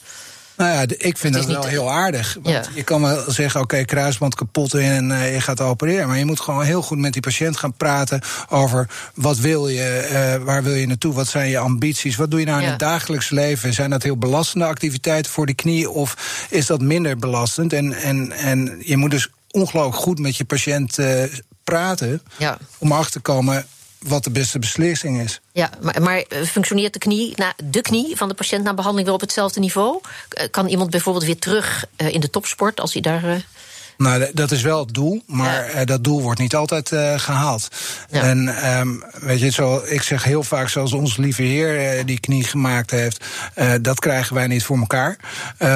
Nou 0.56 0.71
ja, 0.71 0.85
ik 0.99 1.18
vind 1.18 1.35
dat 1.35 1.44
wel 1.44 1.64
heel 1.64 1.90
aardig. 1.90 2.38
Want 2.42 2.71
Je 2.75 2.82
kan 2.82 3.02
wel 3.02 3.30
zeggen, 3.30 3.61
oké, 3.61 3.85
kruisband 3.85 4.35
kapot 4.35 4.75
en 4.75 5.11
uh, 5.11 5.35
je 5.35 5.40
gaat 5.40 5.61
opereren. 5.61 6.09
Maar 6.09 6.18
je 6.18 6.25
moet 6.25 6.40
gewoon 6.40 6.64
heel 6.64 6.82
goed 6.82 6.99
met 6.99 7.12
die 7.12 7.23
patiënt 7.23 7.56
gaan 7.56 7.73
praten 7.73 8.21
over 8.49 8.88
wat 9.14 9.38
wil 9.38 9.68
je, 9.68 10.09
uh, 10.38 10.44
waar 10.44 10.62
wil 10.62 10.75
je 10.75 10.87
naartoe, 10.87 11.14
wat 11.14 11.28
zijn 11.28 11.49
je 11.49 11.59
ambities, 11.59 12.16
wat 12.16 12.30
doe 12.30 12.40
je 12.40 12.47
nou 12.47 12.62
in 12.62 12.68
het 12.68 12.78
dagelijks 12.78 13.30
leven? 13.30 13.73
Zijn 13.73 13.90
dat 13.90 14.02
heel 14.02 14.16
belastende 14.16 14.64
activiteiten 14.64 15.32
voor 15.32 15.47
die 15.47 15.54
knie 15.54 15.90
of 15.90 16.47
is 16.50 16.66
dat 16.66 16.80
minder 16.80 17.16
belastend? 17.16 17.73
En, 17.73 17.92
en, 17.92 18.32
en 18.32 18.76
je 18.85 18.97
moet 18.97 19.11
dus 19.11 19.28
ongelooflijk 19.50 20.02
goed 20.02 20.18
met 20.18 20.37
je 20.37 20.44
patiënt 20.44 20.99
uh, 20.99 21.23
praten 21.64 22.23
ja. 22.38 22.59
om 22.78 22.92
achter 22.92 23.12
te 23.12 23.21
komen 23.21 23.66
wat 24.02 24.25
de 24.25 24.30
beste 24.30 24.59
beslissing 24.59 25.21
is. 25.21 25.40
Ja, 25.52 25.71
maar, 25.80 26.02
maar 26.02 26.18
eh, 26.18 26.42
functioneert 26.42 26.92
de 26.92 26.99
knie, 26.99 27.35
de 27.64 27.80
knie 27.80 28.16
van 28.16 28.28
de 28.28 28.35
patiënt 28.35 28.64
na 28.64 28.75
behandeling 28.75 29.06
weer 29.06 29.16
op 29.16 29.21
hetzelfde 29.21 29.61
niveau? 29.61 30.00
Eh, 30.28 30.50
kan 30.50 30.68
iemand 30.68 30.90
bijvoorbeeld 30.90 31.25
weer 31.25 31.38
terug 31.38 31.85
eh, 31.97 32.14
in 32.14 32.21
de 32.21 32.30
topsport 32.30 32.80
als 32.80 32.92
hij 32.92 33.02
daar. 33.02 33.44
Nou, 33.96 34.30
dat 34.32 34.50
is 34.50 34.62
wel 34.62 34.78
het 34.78 34.94
doel, 34.94 35.22
maar 35.26 35.70
ja. 35.75 35.84
dat 35.84 36.04
doel 36.04 36.22
wordt 36.22 36.40
niet 36.40 36.54
altijd 36.54 36.90
uh, 36.90 37.18
gehaald. 37.18 37.68
Ja. 38.11 38.22
En 38.22 38.68
um, 38.78 39.04
weet 39.20 39.40
je, 39.40 39.50
zo, 39.50 39.82
ik 39.84 40.02
zeg 40.02 40.25
heel 40.25 40.42
vaak, 40.42 40.68
zoals 40.68 40.92
onze 40.92 41.20
lieve 41.20 41.42
Heer 41.42 41.99
uh, 41.99 42.04
die 42.04 42.20
knie 42.20 42.44
gemaakt 42.44 42.90
heeft, 42.90 43.25
uh, 43.56 43.72
dat 43.80 44.00
krijgen 44.00 44.34
wij 44.34 44.46
niet 44.46 44.64
voor 44.64 44.78
elkaar. 44.78 45.16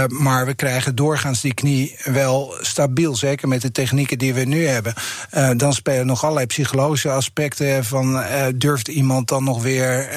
maar 0.09 0.47
we 0.47 0.55
krijgen 0.55 0.95
doorgaans 0.95 1.41
die 1.41 1.55
knie 1.55 1.97
wel 2.05 2.55
stabiel, 2.61 3.17
zeker 3.17 3.49
met 3.49 3.63
de 3.63 3.73
technieken 3.73 4.19
die 4.19 4.35
we 4.35 4.45
nu 4.45 4.67
hebben. 4.67 4.95
dan 5.57 5.75
spelen 5.75 6.07
nog 6.07 6.23
allerlei 6.23 6.47
psychologische 6.47 7.11
aspecten 7.11 7.85
van 7.85 8.25
durft 8.55 8.89
iemand 8.89 9.29
dan 9.29 9.45
nog 9.45 9.63
weer 9.63 10.09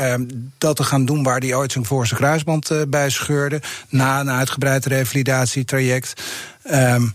dat 0.57 0.75
te 0.75 0.83
gaan 0.83 1.05
doen 1.05 1.23
waar 1.23 1.39
die 1.39 1.55
ooit 1.55 1.71
zijn 1.71 1.85
voorste 1.85 2.15
kruisband 2.15 2.71
bij 2.87 3.09
scheurde, 3.09 3.61
na 3.89 4.19
een 4.19 4.29
uitgebreid 4.29 4.85
revalidatietraject. 4.85 6.21
Um, 6.71 7.13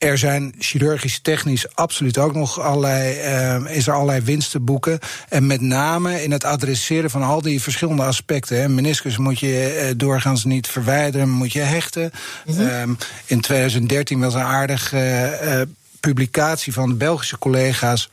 er 0.00 0.18
zijn 0.18 0.54
chirurgisch 0.58 1.18
technisch 1.18 1.74
absoluut 1.74 2.18
ook 2.18 2.34
nog 2.34 2.60
allerlei, 2.60 3.18
uh, 3.64 3.76
is 3.76 3.86
er 3.86 3.92
allerlei 3.92 4.20
winst 4.20 4.50
te 4.50 4.60
boeken. 4.60 4.98
En 5.28 5.46
met 5.46 5.60
name 5.60 6.22
in 6.22 6.30
het 6.30 6.44
adresseren 6.44 7.10
van 7.10 7.22
al 7.22 7.42
die 7.42 7.62
verschillende 7.62 8.02
aspecten. 8.02 8.60
Hè. 8.60 8.68
Meniscus 8.68 9.16
moet 9.16 9.38
je 9.38 9.82
uh, 9.84 9.92
doorgaans 9.96 10.44
niet 10.44 10.66
verwijderen, 10.66 11.28
moet 11.28 11.52
je 11.52 11.60
hechten. 11.60 12.12
Mm 12.46 12.54
-hmm. 12.54 12.68
um, 12.68 12.98
in 13.26 13.40
2013 13.40 14.20
was 14.20 14.34
een 14.34 14.40
aardige 14.40 15.38
uh, 15.42 15.60
publicatie 16.00 16.72
van 16.72 16.88
de 16.88 16.94
Belgische 16.94 17.38
collega's 17.38 18.10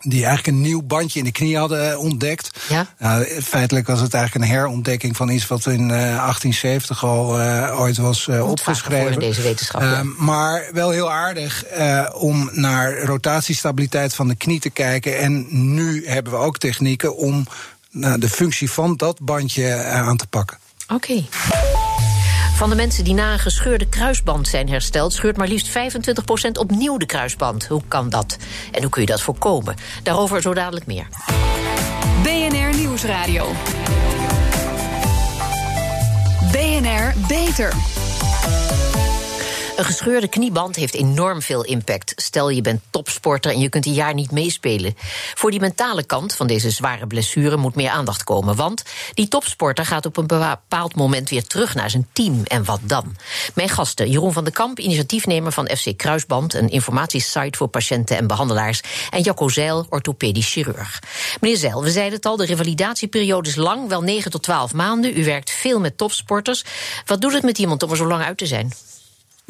die 0.00 0.24
eigenlijk 0.24 0.46
een 0.46 0.60
nieuw 0.60 0.82
bandje 0.82 1.18
in 1.18 1.24
de 1.24 1.32
knie 1.32 1.56
hadden 1.56 1.98
ontdekt. 1.98 2.50
Ja? 2.68 2.86
Nou, 2.98 3.24
feitelijk 3.42 3.86
was 3.86 4.00
het 4.00 4.14
eigenlijk 4.14 4.44
een 4.44 4.50
herontdekking 4.50 5.16
van 5.16 5.28
iets 5.28 5.46
wat 5.46 5.66
in 5.66 5.80
uh, 5.80 5.88
1870 5.88 7.04
al 7.04 7.40
uh, 7.40 7.80
ooit 7.80 7.96
was 7.96 8.26
uh, 8.26 8.50
opgeschreven. 8.50 9.18
Deze 9.20 9.42
wetenschap, 9.42 9.80
ja. 9.80 10.02
Maar 10.18 10.68
wel 10.72 10.90
heel 10.90 11.12
aardig 11.12 11.64
om 12.12 12.50
naar 12.52 13.02
rotatiestabiliteit 13.02 14.14
van 14.14 14.28
de 14.28 14.34
knie 14.34 14.60
te 14.60 14.70
kijken. 14.70 15.18
En 15.18 15.46
nu 15.74 16.06
hebben 16.06 16.32
we 16.32 16.38
ook 16.38 16.58
technieken 16.58 17.16
om 17.16 17.46
de 18.16 18.28
functie 18.28 18.70
van 18.70 18.96
dat 18.96 19.20
bandje 19.20 19.84
aan 19.84 20.16
te 20.16 20.26
pakken. 20.26 20.58
Oké. 20.88 21.24
Van 22.60 22.70
de 22.70 22.76
mensen 22.76 23.04
die 23.04 23.14
na 23.14 23.32
een 23.32 23.38
gescheurde 23.38 23.88
kruisband 23.88 24.48
zijn 24.48 24.68
hersteld, 24.68 25.12
scheurt 25.12 25.36
maar 25.36 25.48
liefst 25.48 25.68
25% 25.68 25.72
opnieuw 26.52 26.96
de 26.96 27.06
kruisband. 27.06 27.66
Hoe 27.66 27.82
kan 27.88 28.10
dat? 28.10 28.36
En 28.72 28.82
hoe 28.82 28.90
kun 28.90 29.00
je 29.00 29.06
dat 29.06 29.20
voorkomen? 29.20 29.74
Daarover 30.02 30.42
zo 30.42 30.54
dadelijk 30.54 30.86
meer. 30.86 31.06
BNR 32.22 32.78
Nieuwsradio. 32.78 33.46
BNR 36.52 37.14
Beter. 37.28 37.72
Een 39.80 39.86
gescheurde 39.86 40.28
knieband 40.28 40.76
heeft 40.76 40.94
enorm 40.94 41.42
veel 41.42 41.64
impact. 41.64 42.12
Stel 42.16 42.48
je 42.48 42.60
bent 42.60 42.80
topsporter 42.90 43.52
en 43.52 43.60
je 43.60 43.68
kunt 43.68 43.86
een 43.86 43.92
jaar 43.92 44.14
niet 44.14 44.30
meespelen. 44.30 44.94
Voor 45.34 45.50
die 45.50 45.60
mentale 45.60 46.04
kant 46.04 46.34
van 46.34 46.46
deze 46.46 46.70
zware 46.70 47.06
blessure 47.06 47.56
moet 47.56 47.74
meer 47.74 47.90
aandacht 47.90 48.24
komen. 48.24 48.56
Want 48.56 48.82
die 49.14 49.28
topsporter 49.28 49.86
gaat 49.86 50.06
op 50.06 50.16
een 50.16 50.26
bepaald 50.26 50.94
moment 50.94 51.30
weer 51.30 51.46
terug 51.46 51.74
naar 51.74 51.90
zijn 51.90 52.06
team. 52.12 52.42
En 52.44 52.64
wat 52.64 52.80
dan? 52.82 53.16
Mijn 53.54 53.68
gasten, 53.68 54.10
Jeroen 54.10 54.32
van 54.32 54.44
den 54.44 54.52
Kamp, 54.52 54.78
initiatiefnemer 54.78 55.52
van 55.52 55.70
FC 55.76 55.96
Kruisband, 55.96 56.54
een 56.54 56.70
informatiesite 56.70 57.58
voor 57.58 57.68
patiënten 57.68 58.16
en 58.16 58.26
behandelaars. 58.26 58.80
En 59.10 59.22
Jacco 59.22 59.48
Zeil, 59.48 59.86
orthopedisch 59.88 60.52
chirurg. 60.52 61.02
Meneer 61.40 61.58
Zeil, 61.58 61.82
we 61.82 61.90
zeiden 61.90 62.14
het 62.14 62.26
al, 62.26 62.36
de 62.36 62.46
revalidatieperiode 62.46 63.48
is 63.48 63.56
lang, 63.56 63.88
wel 63.88 64.02
9 64.02 64.30
tot 64.30 64.42
12 64.42 64.72
maanden. 64.72 65.18
U 65.18 65.24
werkt 65.24 65.50
veel 65.50 65.80
met 65.80 65.98
topsporters. 65.98 66.64
Wat 67.06 67.20
doet 67.20 67.32
het 67.32 67.42
met 67.42 67.58
iemand 67.58 67.82
om 67.82 67.90
er 67.90 67.96
zo 67.96 68.06
lang 68.06 68.22
uit 68.22 68.38
te 68.38 68.46
zijn? 68.46 68.72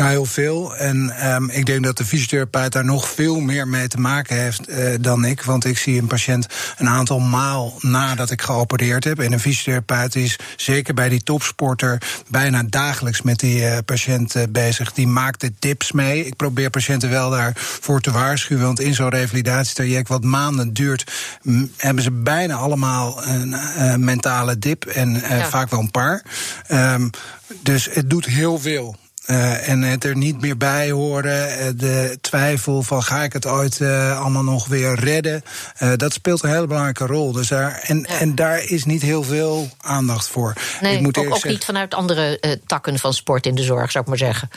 Nou, 0.00 0.12
heel 0.12 0.24
veel. 0.24 0.76
En 0.76 1.30
um, 1.34 1.50
ik 1.50 1.66
denk 1.66 1.84
dat 1.84 1.96
de 1.96 2.04
fysiotherapeut 2.04 2.72
daar 2.72 2.84
nog 2.84 3.08
veel 3.08 3.40
meer 3.40 3.68
mee 3.68 3.88
te 3.88 4.00
maken 4.00 4.36
heeft 4.36 4.68
uh, 4.68 4.94
dan 5.00 5.24
ik. 5.24 5.42
Want 5.42 5.64
ik 5.64 5.78
zie 5.78 6.00
een 6.00 6.06
patiënt 6.06 6.46
een 6.78 6.88
aantal 6.88 7.18
maal 7.18 7.74
nadat 7.80 8.30
ik 8.30 8.42
geopereerd 8.42 9.04
heb. 9.04 9.18
En 9.18 9.32
een 9.32 9.40
fysiotherapeut 9.40 10.14
is 10.14 10.38
zeker 10.56 10.94
bij 10.94 11.08
die 11.08 11.22
topsporter 11.22 12.02
bijna 12.28 12.62
dagelijks 12.62 13.22
met 13.22 13.38
die 13.38 13.60
uh, 13.60 13.76
patiënt 13.84 14.34
uh, 14.34 14.42
bezig. 14.50 14.92
Die 14.92 15.06
maakt 15.06 15.40
de 15.40 15.52
tips 15.58 15.92
mee. 15.92 16.26
Ik 16.26 16.36
probeer 16.36 16.70
patiënten 16.70 17.10
wel 17.10 17.30
daarvoor 17.30 18.00
te 18.00 18.10
waarschuwen. 18.10 18.64
Want 18.64 18.80
in 18.80 18.94
zo'n 18.94 19.08
revalidatietraject 19.08 20.08
wat 20.08 20.24
maanden 20.24 20.72
duurt, 20.72 21.12
hebben 21.76 22.02
ze 22.02 22.10
bijna 22.10 22.54
allemaal 22.54 23.26
een 23.26 24.04
mentale 24.04 24.58
dip. 24.58 24.84
En 24.84 25.22
ja. 25.28 25.48
vaak 25.48 25.70
wel 25.70 25.80
een 25.80 25.90
paar. 25.90 26.22
Um, 26.68 27.10
dus 27.62 27.88
het 27.92 28.10
doet 28.10 28.24
heel 28.24 28.58
veel. 28.58 28.96
Uh, 29.30 29.68
en 29.68 29.82
het 29.82 30.04
er 30.04 30.16
niet 30.16 30.40
meer 30.40 30.56
bij 30.56 30.90
horen, 30.90 31.48
uh, 31.48 31.66
de 31.76 32.18
twijfel 32.20 32.82
van 32.82 33.02
ga 33.02 33.22
ik 33.22 33.32
het 33.32 33.46
ooit 33.46 33.80
uh, 33.80 34.20
allemaal 34.20 34.42
nog 34.42 34.66
weer 34.66 34.94
redden, 34.94 35.42
dat 35.96 36.12
speelt 36.12 36.42
een 36.42 36.50
hele 36.50 36.66
belangrijke 36.66 37.06
rol. 37.06 37.32
Dus 37.32 37.48
daar, 37.48 37.80
en, 37.82 38.06
ja. 38.08 38.18
en 38.18 38.34
daar 38.34 38.64
is 38.64 38.84
niet 38.84 39.02
heel 39.02 39.22
veel 39.22 39.70
aandacht 39.80 40.28
voor. 40.28 40.54
Nee, 40.80 40.96
ik 40.96 41.00
moet 41.00 41.18
ook, 41.18 41.24
ook 41.24 41.32
zeggen, 41.32 41.50
niet 41.50 41.64
vanuit 41.64 41.94
andere 41.94 42.58
takken 42.66 42.98
van 42.98 43.14
sport 43.14 43.46
in 43.46 43.54
de 43.54 43.62
zorg, 43.62 43.90
zou 43.90 44.04
ik 44.04 44.10
maar 44.10 44.18
zeggen. 44.18 44.50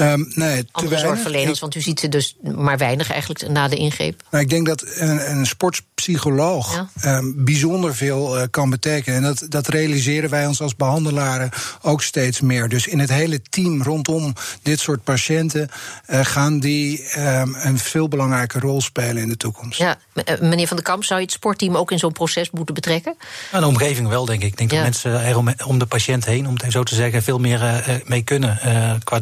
Um, 0.00 0.32
nee, 0.34 0.64
te 0.64 0.68
andere 0.72 0.98
zorgverleners, 0.98 1.60
want 1.60 1.74
u 1.74 1.80
ziet 1.80 2.00
ze 2.00 2.08
dus 2.08 2.36
maar 2.54 2.78
weinig 2.78 3.10
eigenlijk 3.10 3.48
na 3.48 3.68
de 3.68 3.76
ingreep. 3.76 4.22
Nou, 4.30 4.44
ik 4.44 4.50
denk 4.50 4.66
dat 4.66 4.84
een, 4.94 5.30
een 5.30 5.46
sportpsycholoog 5.46 6.88
ja. 7.00 7.16
um, 7.16 7.44
bijzonder 7.44 7.94
veel 7.94 8.48
kan 8.50 8.70
betekenen. 8.70 9.18
En 9.18 9.22
dat, 9.22 9.46
dat 9.48 9.68
realiseren 9.68 10.30
wij 10.30 10.46
ons 10.46 10.60
als 10.60 10.76
behandelaren 10.76 11.50
ook 11.82 12.02
steeds 12.02 12.40
meer. 12.40 12.68
Dus 12.68 12.86
in 12.86 12.98
het 12.98 13.10
hele 13.10 13.42
team 13.42 13.82
rondom 13.82 14.32
dit 14.62 14.80
soort 14.80 15.04
patiënten 15.04 15.68
uh, 16.06 16.24
gaan 16.24 16.58
die 16.58 17.18
um, 17.18 17.54
een 17.58 17.78
veel 17.78 18.08
belangrijke 18.08 18.58
rol 18.58 18.80
spelen 18.80 19.22
in 19.22 19.28
de 19.28 19.36
toekomst. 19.36 19.78
Ja, 19.78 19.98
meneer 20.40 20.66
Van 20.66 20.76
der 20.76 20.86
Kamp, 20.86 21.04
zou 21.04 21.20
je 21.20 21.26
het 21.26 21.34
sportteam 21.34 21.76
ook 21.76 21.90
in 21.90 21.98
zo'n 21.98 22.12
proces 22.12 22.50
moeten 22.50 22.74
betrekken? 22.74 23.16
Nou, 23.52 23.62
de 23.62 23.70
omgeving 23.70 24.08
wel, 24.08 24.24
denk 24.24 24.42
ik. 24.42 24.48
Ik 24.48 24.56
denk 24.56 24.70
ja. 24.70 24.76
dat 24.76 24.84
mensen 24.84 25.24
er 25.24 25.36
om, 25.36 25.54
om, 25.66 25.78
de 25.78 25.86
patiënt 25.86 26.24
heen, 26.24 26.46
om 26.46 26.54
het 26.54 26.72
zo 26.72 26.82
te 26.82 26.94
zeggen, 26.94 27.22
veel 27.22 27.38
meer 27.38 27.62
uh, 27.62 27.94
mee 28.04 28.22
kunnen. 28.22 28.58
Uh, 28.66 28.92
qua 29.04 29.20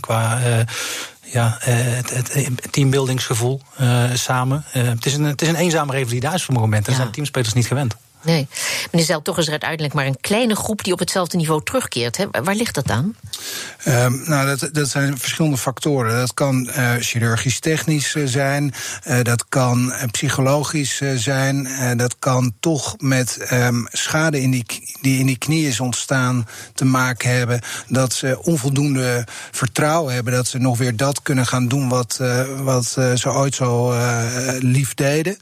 qua 0.00 0.40
ja, 1.32 1.56
het, 1.60 2.10
het 2.10 2.72
teambuildingsgevoel 2.72 3.60
samen. 4.14 4.64
het, 4.70 5.06
is 5.06 5.14
een, 5.14 5.24
het 5.24 5.42
is 5.42 5.48
een 5.48 5.56
eenzame 5.56 5.92
revalidatie 5.92 6.44
voor 6.44 6.54
momenten. 6.54 6.82
Daar 6.82 6.94
ja. 6.94 7.00
zijn 7.00 7.10
teamspelers 7.14 7.52
niet 7.52 7.66
gewend. 7.66 7.96
Nee. 8.22 8.48
Meneer 8.90 9.06
Zel, 9.06 9.22
toch 9.22 9.38
is 9.38 9.44
er 9.44 9.50
uiteindelijk 9.50 9.94
maar 9.94 10.06
een 10.06 10.20
kleine 10.20 10.56
groep 10.56 10.84
die 10.84 10.92
op 10.92 10.98
hetzelfde 10.98 11.36
niveau 11.36 11.62
terugkeert. 11.64 12.16
Hè? 12.16 12.26
Waar 12.30 12.54
ligt 12.54 12.74
dat 12.74 12.90
aan? 12.90 13.16
Um, 13.86 14.22
nou, 14.26 14.56
dat, 14.56 14.74
dat 14.74 14.88
zijn 14.88 15.18
verschillende 15.18 15.56
factoren. 15.56 16.14
Dat 16.14 16.34
kan 16.34 16.66
uh, 16.66 16.92
chirurgisch-technisch 16.98 18.14
uh, 18.14 18.26
zijn, 18.26 18.74
uh, 19.06 19.22
dat 19.22 19.48
kan 19.48 19.92
psychologisch 20.10 21.00
zijn, 21.14 21.68
dat 21.96 22.16
kan 22.18 22.52
toch 22.60 22.94
met 22.98 23.48
um, 23.52 23.86
schade 23.90 24.40
in 24.40 24.50
die, 24.50 24.64
die 25.00 25.18
in 25.18 25.26
die 25.26 25.38
knie 25.38 25.68
is 25.68 25.80
ontstaan 25.80 26.48
te 26.74 26.84
maken 26.84 27.30
hebben. 27.30 27.60
Dat 27.88 28.12
ze 28.12 28.42
onvoldoende 28.42 29.26
vertrouwen 29.50 30.14
hebben 30.14 30.32
dat 30.32 30.46
ze 30.46 30.58
nog 30.58 30.78
weer 30.78 30.96
dat 30.96 31.22
kunnen 31.22 31.46
gaan 31.46 31.68
doen 31.68 31.88
wat, 31.88 32.20
wat 32.56 32.86
ze 33.14 33.30
ooit 33.30 33.54
zo 33.54 33.94
lief 34.58 34.94
deden. 34.94 35.36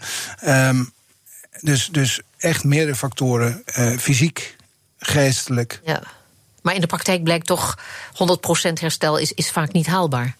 Um, 0.47 0.95
dus, 1.61 1.89
dus 1.93 2.21
echt 2.47 2.65
meerdere 2.65 2.97
factoren. 2.97 3.63
Uh, 3.79 3.99
fysiek, 3.99 4.57
geestelijk. 4.99 5.81
Ja. 5.85 6.03
Maar 6.63 6.75
in 6.75 6.81
de 6.81 6.87
praktijk 6.87 7.23
blijkt 7.23 7.47
toch 7.47 7.79
100% 8.69 8.73
herstel 8.81 9.17
is, 9.17 9.33
is 9.33 9.51
vaak 9.51 9.73
niet 9.73 9.87
haalbaar. 9.87 10.37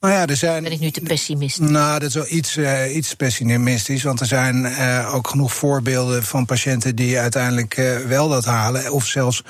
Nou 0.00 0.14
ja, 0.14 0.26
er 0.26 0.36
zijn. 0.36 0.62
Ben 0.62 0.72
ik 0.72 0.80
nu 0.80 0.90
te 0.90 1.00
pessimistisch? 1.00 1.68
Nou, 1.68 1.98
dat 1.98 2.08
is 2.08 2.14
wel 2.14 2.26
iets, 2.28 2.56
uh, 2.56 2.96
iets 2.96 3.14
pessimistisch. 3.14 4.02
Want 4.02 4.20
er 4.20 4.26
zijn 4.26 4.64
uh, 4.64 5.14
ook 5.14 5.28
genoeg 5.28 5.54
voorbeelden 5.54 6.22
van 6.22 6.46
patiënten 6.46 6.96
die 6.96 7.18
uiteindelijk 7.18 7.74
wel 8.06 8.28
dat 8.28 8.44
halen. 8.44 8.92
Of 8.92 9.06
zelfs 9.06 9.42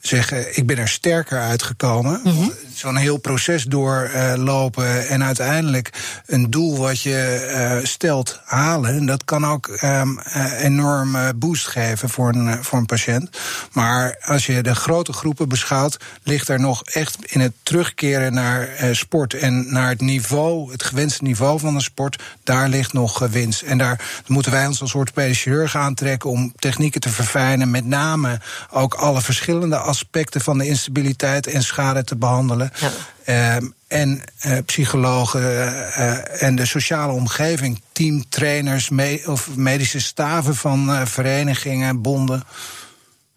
zeggen: 0.00 0.56
Ik 0.56 0.66
ben 0.66 0.78
er 0.78 0.88
sterker 0.88 1.40
uitgekomen. 1.40 2.20
Mm 2.24 2.32
-hmm. 2.32 2.52
Zo'n 2.76 2.96
heel 2.96 3.16
proces 3.16 3.64
doorlopen 3.64 5.08
en 5.08 5.24
uiteindelijk 5.24 5.90
een 6.26 6.50
doel 6.50 6.76
wat 6.76 7.00
je 7.00 7.50
uh, 7.80 7.86
stelt 7.86 8.40
halen. 8.44 8.90
En 8.90 9.06
dat 9.06 9.24
kan 9.24 9.46
ook 9.46 9.78
um, 9.82 10.18
enorm 10.58 11.16
boost 11.36 11.66
geven 11.66 12.08
voor 12.08 12.34
een, 12.34 12.64
voor 12.64 12.78
een 12.78 12.86
patiënt. 12.86 13.38
Maar 13.72 14.16
als 14.20 14.46
je 14.46 14.62
de 14.62 14.74
grote 14.74 15.12
groepen 15.12 15.48
beschouwt, 15.48 15.96
ligt 16.22 16.48
er 16.48 16.60
nog 16.60 16.82
echt 16.82 17.16
in 17.24 17.40
het 17.40 17.52
terugkeren 17.62 18.34
naar 18.34 18.68
sport 18.92 19.34
en 19.34 19.72
naar 19.72 19.88
het 19.88 20.00
niveau, 20.00 20.72
het 20.72 20.82
gewenste 20.82 21.22
niveau 21.22 21.58
van 21.58 21.74
de 21.74 21.82
sport, 21.82 22.22
daar 22.44 22.68
ligt 22.68 22.92
nog 22.92 23.18
winst. 23.18 23.62
En 23.62 23.78
daar 23.78 24.22
moeten 24.26 24.52
wij 24.52 24.66
ons 24.66 24.80
als 24.80 24.94
orthopedisch 24.94 25.42
chirurg 25.42 25.76
aantrekken 25.76 26.30
om 26.30 26.52
technieken 26.56 27.00
te 27.00 27.08
verfijnen, 27.08 27.70
met 27.70 27.84
name 27.84 28.40
ook 28.70 28.94
alle 28.94 29.20
verschillende 29.20 29.76
aspecten 29.76 30.40
van 30.40 30.58
de 30.58 30.66
instabiliteit 30.66 31.46
en 31.46 31.62
schade 31.62 32.04
te 32.04 32.16
behandelen. 32.16 32.65
Ja. 32.74 33.56
Um, 33.56 33.74
en 33.88 34.22
uh, 34.46 34.58
psychologen 34.66 35.40
uh, 35.40 36.42
en 36.42 36.56
de 36.56 36.66
sociale 36.66 37.12
omgeving, 37.12 37.82
teamtrainers 37.92 38.88
me 38.88 39.22
of 39.26 39.56
medische 39.56 40.00
staven 40.00 40.56
van 40.56 40.90
uh, 40.90 41.06
verenigingen, 41.06 42.02
bonden. 42.02 42.42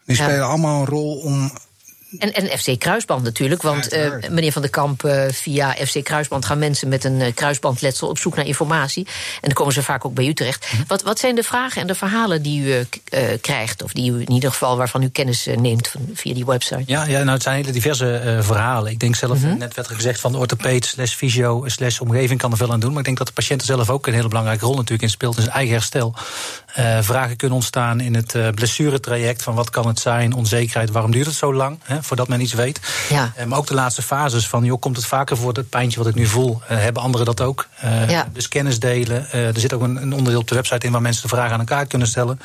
Die 0.05 0.17
ja. 0.17 0.24
spelen 0.24 0.45
allemaal 0.45 0.79
een 0.79 0.88
rol 0.88 1.15
om 1.15 1.51
en, 2.17 2.33
en 2.33 2.59
FC 2.59 2.79
Kruisband 2.79 3.23
natuurlijk, 3.23 3.61
want 3.61 3.93
uh, 3.93 4.13
meneer 4.29 4.51
Van 4.51 4.61
der 4.61 4.71
Kamp, 4.71 5.03
uh, 5.03 5.23
via 5.31 5.75
FC 5.85 6.03
Kruisband 6.03 6.45
gaan 6.45 6.59
mensen 6.59 6.87
met 6.87 7.03
een 7.03 7.19
uh, 7.19 7.33
kruisbandletsel 7.33 8.07
op 8.07 8.17
zoek 8.17 8.35
naar 8.35 8.45
informatie. 8.45 9.05
En 9.05 9.41
dan 9.41 9.53
komen 9.53 9.73
ze 9.73 9.83
vaak 9.83 10.05
ook 10.05 10.13
bij 10.13 10.25
u 10.25 10.33
terecht. 10.33 10.65
-hmm. 10.69 10.83
wat, 10.87 11.01
wat 11.01 11.19
zijn 11.19 11.35
de 11.35 11.43
vragen 11.43 11.81
en 11.81 11.87
de 11.87 11.95
verhalen 11.95 12.41
die 12.41 12.61
u 12.61 12.87
krijgt, 13.41 13.83
of 13.83 13.91
die 13.93 14.11
u 14.11 14.21
in 14.21 14.31
ieder 14.31 14.49
geval 14.49 14.77
waarvan 14.77 15.03
u 15.03 15.09
kennis 15.09 15.47
neemt 15.55 15.87
van, 15.87 16.09
via 16.13 16.33
die 16.33 16.45
website? 16.45 16.83
Ja, 16.85 17.05
ja, 17.05 17.19
nou 17.19 17.29
het 17.29 17.43
zijn 17.43 17.55
hele 17.55 17.71
diverse 17.71 18.39
verhalen. 18.41 18.91
Ik 18.91 18.99
denk 18.99 19.15
zelf, 19.15 19.41
-hmm. 19.41 19.57
net 19.57 19.73
werd 19.75 19.89
er 19.89 19.95
gezegd 19.95 20.19
van 20.19 20.31
de 20.31 20.37
orthopeed 20.37 20.85
slash 20.85 21.13
fysio 21.13 21.63
slash 21.65 21.99
omgeving 21.99 22.39
kan 22.39 22.51
er 22.51 22.57
veel 22.57 22.71
aan 22.71 22.79
doen. 22.79 22.89
Maar 22.89 22.99
ik 22.99 23.05
denk 23.05 23.17
dat 23.17 23.27
de 23.27 23.33
patiënt 23.33 23.61
er 23.61 23.67
zelf 23.67 23.89
ook 23.89 24.07
een 24.07 24.13
hele 24.13 24.27
belangrijke 24.27 24.65
rol 24.65 24.75
natuurlijk 24.75 25.01
in 25.01 25.09
speelt 25.09 25.35
in 25.35 25.43
zijn 25.43 25.55
eigen 25.55 25.73
herstel. 25.73 26.13
vragen 27.01 27.35
kunnen 27.35 27.57
ontstaan 27.57 27.99
in 27.99 28.15
het 28.15 28.55
blessuretraject 28.55 29.43
van 29.43 29.55
wat 29.55 29.69
kan 29.69 29.87
het 29.87 29.99
zijn, 29.99 30.33
onzekerheid, 30.33 30.89
waarom 30.89 31.11
duurt 31.11 31.25
het 31.25 31.35
zo 31.35 31.53
lang? 31.53 31.79
Hè, 31.83 31.99
voordat 32.01 32.27
men 32.27 32.41
iets 32.41 32.53
weet. 32.53 32.79
Ja. 33.10 33.34
Uh, 33.39 33.46
maar 33.46 33.58
ook 33.58 33.68
de 33.68 33.74
laatste 33.74 34.01
fases 34.01 34.48
van, 34.48 34.63
joh, 34.63 34.79
komt 34.79 34.96
het 34.96 35.06
vaker 35.06 35.38
voor 35.38 35.53
het 35.53 35.70
pijntje 35.70 36.00
wat 36.00 36.08
ik 36.08 36.15
nu 36.15 36.25
voel? 36.25 36.62
Uh, 36.63 36.77
hebben 36.77 37.03
anderen 37.03 37.25
dat 37.25 37.41
ook? 37.41 37.68
Ja. 38.08 38.27
Dus 38.34 38.48
kennis 38.48 38.79
delen. 38.79 39.32
er 39.32 39.60
zit 39.60 39.74
ook 39.74 39.82
een, 39.82 39.96
een, 39.96 40.13
onderdeel 40.13 40.39
op 40.39 40.48
de 40.48 40.56
website 40.56 40.86
in 40.86 40.91
waar 40.91 41.01
mensen 41.01 41.22
de 41.22 41.27
vragen 41.27 41.53
aan 41.53 41.60
elkaar 41.60 41.86
kunnen 41.86 42.08
stellen. 42.08 42.39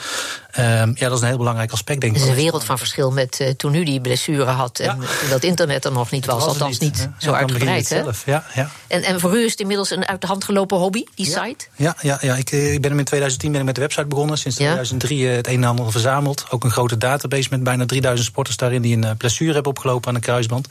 ja, 0.54 0.94
dat 0.94 1.12
is 1.12 1.20
een 1.20 1.26
heel 1.26 1.36
belangrijk 1.36 1.72
aspect, 1.72 2.00
denk 2.00 2.12
ik. 2.12 2.18
Het 2.18 2.28
is 2.28 2.36
een 2.36 2.42
wereld 2.42 2.64
van 2.64 2.78
verschil 2.78 3.10
met 3.10 3.54
toen 3.56 3.74
u 3.74 3.84
die 3.84 4.00
blessure 4.00 4.44
had 4.44 4.78
en 4.78 5.00
ja. 5.00 5.28
dat 5.30 5.42
internet 5.42 5.84
er 5.84 5.92
nog 5.92 6.10
niet 6.10 6.26
was. 6.26 6.34
was 6.34 6.46
althans 6.46 6.78
niet, 6.78 6.92
niet 6.92 7.08
zo 7.18 7.32
uitgebreid. 7.32 7.88
Hè? 7.88 8.02
Ja, 8.24 8.44
ja. 8.54 8.70
En, 8.86 9.02
en 9.02 9.20
voor 9.20 9.36
u 9.36 9.44
is 9.44 9.50
het 9.50 9.60
inmiddels 9.60 9.90
een 9.90 10.06
uit 10.06 10.20
de 10.20 10.26
hand 10.26 10.44
gelopen 10.44 10.78
hobby, 10.78 11.04
die 11.14 11.30
ja. 11.30 11.44
site? 11.44 11.64
Ja, 11.76 11.96
ja, 12.00 12.18
ja. 12.20 12.34
Ik, 12.34 12.50
ik 12.50 12.80
ben 12.80 12.90
hem 12.90 12.98
in 12.98 13.04
2010 13.04 13.50
ben 13.50 13.60
ik 13.60 13.66
met 13.66 13.74
de 13.74 13.80
website 13.80 14.06
begonnen. 14.06 14.38
Sinds 14.38 14.56
2003 14.56 15.26
het 15.26 15.46
een 15.46 15.54
en 15.54 15.64
ander 15.64 15.90
verzameld. 15.90 16.44
Ook 16.50 16.64
een 16.64 16.70
grote 16.70 16.98
database 16.98 17.48
met 17.50 17.62
bijna 17.62 17.86
3000 17.86 18.28
sporters 18.28 18.56
daarin 18.56 18.82
die 18.82 18.96
een 18.96 19.16
blessure 19.16 19.43
hebben 19.52 19.72
opgelopen 19.72 20.08
aan 20.08 20.14
de 20.14 20.20
kruisband. 20.20 20.68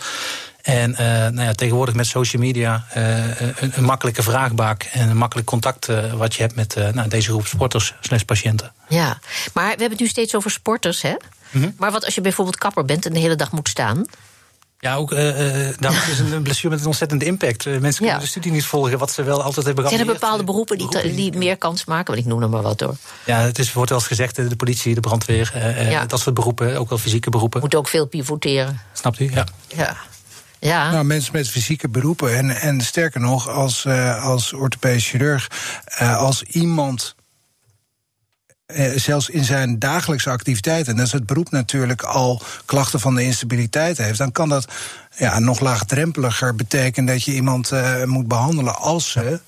En 0.62 0.92
uh, 0.92 0.98
nou 0.98 1.42
ja, 1.42 1.54
tegenwoordig 1.54 1.96
met 1.96 2.06
social 2.06 2.42
media 2.42 2.86
uh, 2.98 3.42
een, 3.42 3.72
een, 3.76 3.84
makkelijke 3.84 4.24
vraagbaak 4.24 4.84
en 4.84 5.10
een 5.10 5.18
makkelijk 5.18 5.48
contact 5.48 5.90
uh, 5.90 6.14
wat 6.14 6.36
je 6.36 6.42
hebt 6.42 6.56
met 6.56 6.76
nou, 6.94 7.08
deze 7.08 7.30
groep 7.30 7.48
sporters 7.48 7.94
slash 8.02 8.22
patiënten. 8.22 8.72
Ja, 8.88 9.20
maar 9.54 9.64
we 9.64 9.70
hebben 9.70 9.90
het 9.90 10.00
nu 10.00 10.08
steeds 10.08 10.36
over 10.36 10.52
sporters, 10.52 11.02
hè? 11.02 11.16
Mm 11.50 11.62
-hmm. 11.62 11.74
Maar 11.78 11.92
wat 11.92 12.06
als 12.06 12.16
je 12.16 12.22
bijvoorbeeld 12.22 12.58
kapper 12.58 12.86
bent 12.86 13.06
en 13.06 13.14
de 13.14 13.20
hele 13.20 13.36
dag 13.36 13.52
moet 13.52 13.70
staan? 13.70 14.06
Ja, 14.84 14.96
ook 14.96 15.12
uh, 15.12 15.20
nou, 15.80 15.94
het 15.94 16.08
is 16.08 16.20
een 16.20 16.44
blessure 16.44 16.70
met 16.70 16.80
een 16.80 16.86
ontzettende 16.86 17.26
impact. 17.26 17.66
Uh, 17.66 17.74
mensen 17.74 17.94
kunnen 17.94 18.16
ja. 18.16 18.22
de 18.22 18.28
studie 18.28 18.52
niet 18.52 18.66
volgen, 18.66 18.98
wat 18.98 19.12
ze 19.12 19.24
wel 19.24 19.44
altijd 19.44 19.66
hebben 19.66 19.84
gehad. 19.84 20.00
Zijn 20.00 20.10
er 20.10 20.20
bepaalde 20.20 20.44
beroepen 20.44 20.78
die, 20.78 20.88
beroepen 20.88 21.16
die, 21.16 21.32
die 21.32 21.40
meer 21.40 21.58
kans 21.58 21.86
maken? 21.86 22.14
Want 22.14 22.26
ik 22.26 22.32
noem 22.32 22.42
er 22.42 22.50
maar 22.50 22.62
wat 22.62 22.80
hoor. 22.80 22.96
Ja, 23.26 23.40
het 23.40 23.60
is, 23.60 23.74
wordt 23.74 23.90
wel 23.90 24.00
eens 24.00 24.08
gezegd, 24.08 24.36
de 24.36 24.56
politie, 24.56 24.94
de 24.94 25.00
brandweer, 25.00 25.54
uh, 25.56 25.92
ja. 25.92 26.06
dat 26.06 26.20
soort 26.20 26.36
beroepen, 26.36 26.78
ook 26.78 26.90
wel 26.90 26.98
fysieke 26.98 27.30
beroepen. 27.30 27.60
Moet 27.60 27.76
ook 27.76 27.88
veel 27.88 28.08
pivoteren. 28.08 28.82
Snapt 28.94 29.20
u? 29.20 29.32
Ja. 29.34 29.46
Ja. 29.68 29.96
Ja. 30.60 30.92
Nou, 30.92 31.04
mensen 31.04 31.34
met 31.34 31.50
fysieke 31.50 31.90
beroepen. 31.90 32.36
En, 32.36 32.50
en 32.50 32.82
sterker 32.82 33.20
nog, 33.20 33.50
als, 33.50 33.86
uh, 33.86 34.26
als 34.26 34.54
orthopedisch 34.54 35.10
chirurg, 35.10 35.48
uh, 36.02 36.18
als 36.18 36.44
iemand. 36.44 37.16
Uh, 38.68 38.92
zelfs 38.96 39.30
in 39.30 39.44
zijn 39.44 39.80
dagelijkse 39.80 40.30
activiteiten, 40.30 40.98
en 40.98 41.04
is 41.04 41.12
het 41.12 41.26
beroep 41.26 41.52
natuurlijk 41.52 42.02
al 42.02 42.42
klachten 42.66 43.00
van 43.00 43.16
de 43.16 43.24
instabiliteit 43.24 43.98
heeft, 43.98 44.18
dan 44.18 44.32
kan 44.32 44.50
dat 44.50 44.68
ja, 45.16 45.40
nog 45.40 45.60
laagdrempeliger 45.60 46.56
betekenen 46.56 47.14
dat 47.14 47.24
je 47.24 47.34
iemand 47.34 47.72
moet 48.06 48.28
behandelen 48.28 48.76
als 48.76 49.12
ze 49.12 49.40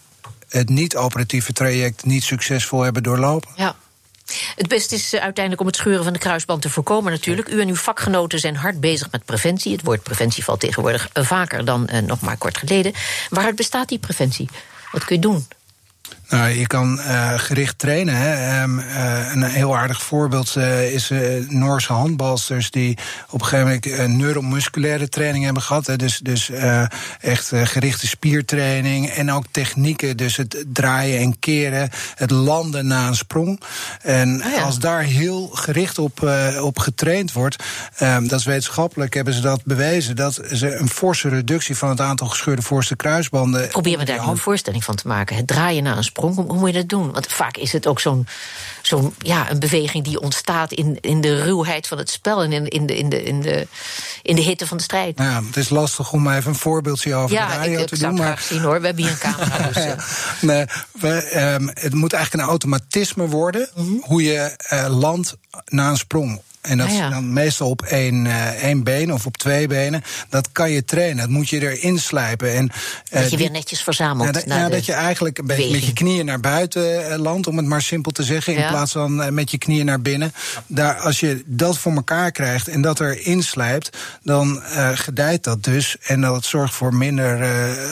het 0.49 0.69
niet-operatieve 0.69 1.53
traject 1.53 2.05
niet 2.05 2.23
succesvol 2.23 2.81
hebben 2.81 3.03
doorlopen. 3.03 3.49
Ja. 3.55 3.75
Het 4.55 4.67
beste 4.67 4.95
is 4.95 5.13
uiteindelijk 5.13 5.61
om 5.61 5.67
het 5.67 5.75
scheuren 5.75 6.03
van 6.03 6.13
de 6.13 6.19
kruisband 6.19 6.61
te 6.61 6.69
voorkomen 6.69 7.11
natuurlijk. 7.11 7.49
U 7.49 7.61
en 7.61 7.67
uw 7.67 7.75
vakgenoten 7.75 8.39
zijn 8.39 8.55
hard 8.55 8.79
bezig 8.79 9.11
met 9.11 9.25
preventie. 9.25 9.71
Het 9.71 9.83
woord 9.83 10.03
preventie 10.03 10.43
valt 10.43 10.59
tegenwoordig 10.59 11.09
vaker 11.13 11.65
dan 11.65 11.89
uh, 11.93 11.99
nog 11.99 12.21
maar 12.21 12.37
kort 12.37 12.57
geleden. 12.57 12.93
Waaruit 13.29 13.55
bestaat 13.55 13.89
die 13.89 13.99
preventie? 13.99 14.49
Wat 14.91 15.05
kun 15.05 15.15
je 15.15 15.21
doen? 15.21 15.47
Nou, 16.29 16.49
je 16.49 16.67
kan 16.67 16.99
uh, 16.99 17.33
gericht 17.35 17.77
trainen. 17.77 18.15
Hè. 18.15 18.63
Um, 18.63 18.79
uh, 18.79 19.33
een 19.33 19.43
heel 19.43 19.77
aardig 19.77 20.01
voorbeeld 20.01 20.55
uh, 20.57 20.93
is 20.93 21.11
Noorse 21.47 21.93
handbalsters 21.93 22.71
die 22.71 22.97
op 23.29 23.41
een 23.41 23.47
gegeven 23.47 23.81
moment 23.95 24.17
neuromusculaire 24.17 25.09
training 25.09 25.43
hebben 25.43 25.63
gehad. 25.63 25.87
Hè. 25.87 25.95
Dus, 25.95 26.19
dus 26.19 26.51
echt 27.19 27.51
gerichte 27.53 28.07
spiertraining 28.07 29.09
en 29.09 29.31
ook 29.31 29.45
technieken. 29.51 30.17
Dus 30.17 30.35
het 30.37 30.65
draaien 30.67 31.19
en 31.19 31.39
keren, 31.39 31.89
het 32.15 32.31
landen 32.31 32.87
na 32.87 33.07
een 33.07 33.15
sprong. 33.15 33.61
En 34.01 34.43
oh 34.45 34.51
ja. 34.51 34.61
als 34.61 34.79
daar 34.79 35.01
heel 35.01 35.47
gericht 35.47 35.99
op, 35.99 36.29
op 36.61 36.79
getraind 36.79 37.31
wordt, 37.31 37.63
um, 38.01 38.27
dat 38.27 38.39
is 38.39 38.45
wetenschappelijk, 38.45 39.13
hebben 39.13 39.33
ze 39.33 39.41
dat 39.41 39.61
bewezen, 39.63 40.15
dat 40.15 40.39
ze 40.51 40.75
een 40.75 40.89
forse 40.89 41.29
reductie 41.29 41.75
van 41.75 41.89
het 41.89 42.01
aantal 42.01 42.27
gescheurde 42.27 42.61
voorste 42.61 42.95
kruisbanden. 42.95 43.67
Probeer 43.67 43.97
me 43.97 44.05
daar 44.05 44.27
een 44.27 44.37
voorstelling 44.37 44.83
van 44.83 44.95
te 44.95 45.07
maken. 45.07 45.35
Het 45.35 45.47
draaien 45.47 45.83
na 45.83 45.97
een 45.97 46.03
sprong. 46.03 46.13
Hoe, 46.15 46.33
hoe, 46.33 46.57
moet 46.57 46.69
je 46.69 46.75
dat 46.75 46.89
doen? 46.89 47.11
Want 47.11 47.27
vaak 47.27 47.57
is 47.57 47.71
het 47.71 47.87
ook 47.87 47.99
zo'n 47.99 48.27
zo'n 48.81 49.15
ja, 49.17 49.51
een 49.51 49.59
beweging 49.59 50.03
die 50.03 50.19
ontstaat 50.19 50.71
in, 50.71 50.97
in 51.01 51.21
de 51.21 51.41
ruwheid 51.41 51.87
van 51.87 51.97
het 51.97 52.09
spel 52.09 52.43
en 52.43 52.51
in, 52.51 52.67
in, 52.67 52.85
de, 52.85 52.97
in, 52.97 53.09
de, 53.09 53.23
in, 53.23 53.41
de, 53.41 53.67
in 54.21 54.35
de 54.35 54.41
hitte 54.41 54.67
van 54.67 54.77
de 54.77 54.83
strijd. 54.83 55.17
Nou 55.17 55.29
ja, 55.29 55.43
het 55.47 55.57
is 55.57 55.69
lastig 55.69 56.11
om 56.11 56.29
even 56.29 56.49
een 56.49 56.57
voorbeeldje 56.57 57.15
over 57.15 57.35
ja, 57.35 57.47
de 57.47 57.53
radio 57.53 57.79
ik, 57.79 57.87
te 57.87 57.95
ik 57.95 58.01
doen. 58.01 58.09
Ja, 58.09 58.17
maar 58.17 58.25
graag 58.25 58.41
zien 58.41 58.61
hoor. 58.61 58.79
We 58.79 58.85
hebben 58.85 59.03
hier 59.03 59.13
een 59.13 59.19
camera. 59.31 59.67
Dus, 59.67 59.85
uh. 59.85 59.93
nee, 60.49 60.65
we, 60.91 61.39
um, 61.59 61.67
het 61.73 61.93
moet 61.93 62.13
eigenlijk 62.13 62.43
een 62.43 62.49
automatisme 62.49 63.27
worden 63.27 63.69
mm 63.75 63.85
-hmm. 63.85 64.03
hoe 64.03 64.23
je 64.23 64.55
uh, 64.73 64.99
landt 64.99 65.37
na 65.65 65.89
een 65.89 65.97
sprong. 65.97 66.41
En 66.65 66.77
dat 66.77 66.87
ah, 66.87 66.93
ja. 66.93 67.05
is 67.05 67.13
dan 67.13 67.33
meestal 67.33 67.69
op 67.69 67.81
één, 67.81 68.25
uh, 68.25 68.63
één 68.63 68.83
been 68.83 69.13
of 69.13 69.25
op 69.25 69.37
twee 69.37 69.67
benen. 69.67 70.03
Dat 70.29 70.51
kan 70.51 70.71
je 70.71 70.85
trainen. 70.85 71.17
Dat 71.17 71.29
moet 71.29 71.49
je 71.49 71.61
erin 71.61 71.99
slijpen. 71.99 72.53
En, 72.53 72.71
uh, 73.13 73.21
dat 73.21 73.31
je 73.31 73.37
weer 73.37 73.51
netjes 73.51 73.81
verzamelt. 73.81 74.25
Ja, 74.25 74.31
dat, 74.31 74.43
ja, 74.45 74.69
dat 74.69 74.85
je 74.85 74.93
eigenlijk 74.93 75.37
een 75.37 75.45
beetje 75.45 75.71
met 75.71 75.85
je 75.85 75.93
knieën 75.93 76.25
naar 76.25 76.39
buiten 76.39 77.11
uh, 77.11 77.17
landt, 77.17 77.47
om 77.47 77.57
het 77.57 77.65
maar 77.65 77.81
simpel 77.81 78.11
te 78.11 78.23
zeggen. 78.23 78.55
In 78.55 78.67
plaats 78.67 78.91
van 78.91 79.33
met 79.33 79.51
je 79.51 79.57
knieën 79.57 79.85
naar 79.85 80.01
binnen. 80.01 80.33
Daar, 80.67 80.95
als 80.95 81.19
je 81.19 81.43
dat 81.45 81.77
voor 81.77 81.93
elkaar 81.93 82.31
krijgt 82.31 82.67
en 82.67 82.81
dat 82.81 82.99
erin 82.99 83.43
slijpt, 83.43 83.97
dan 84.23 84.61
gedijt 84.93 85.43
dat 85.43 85.63
dus. 85.63 85.97
En 86.01 86.21
dat 86.21 86.45
zorgt 86.45 86.73
voor 86.73 86.93
minder 86.93 87.37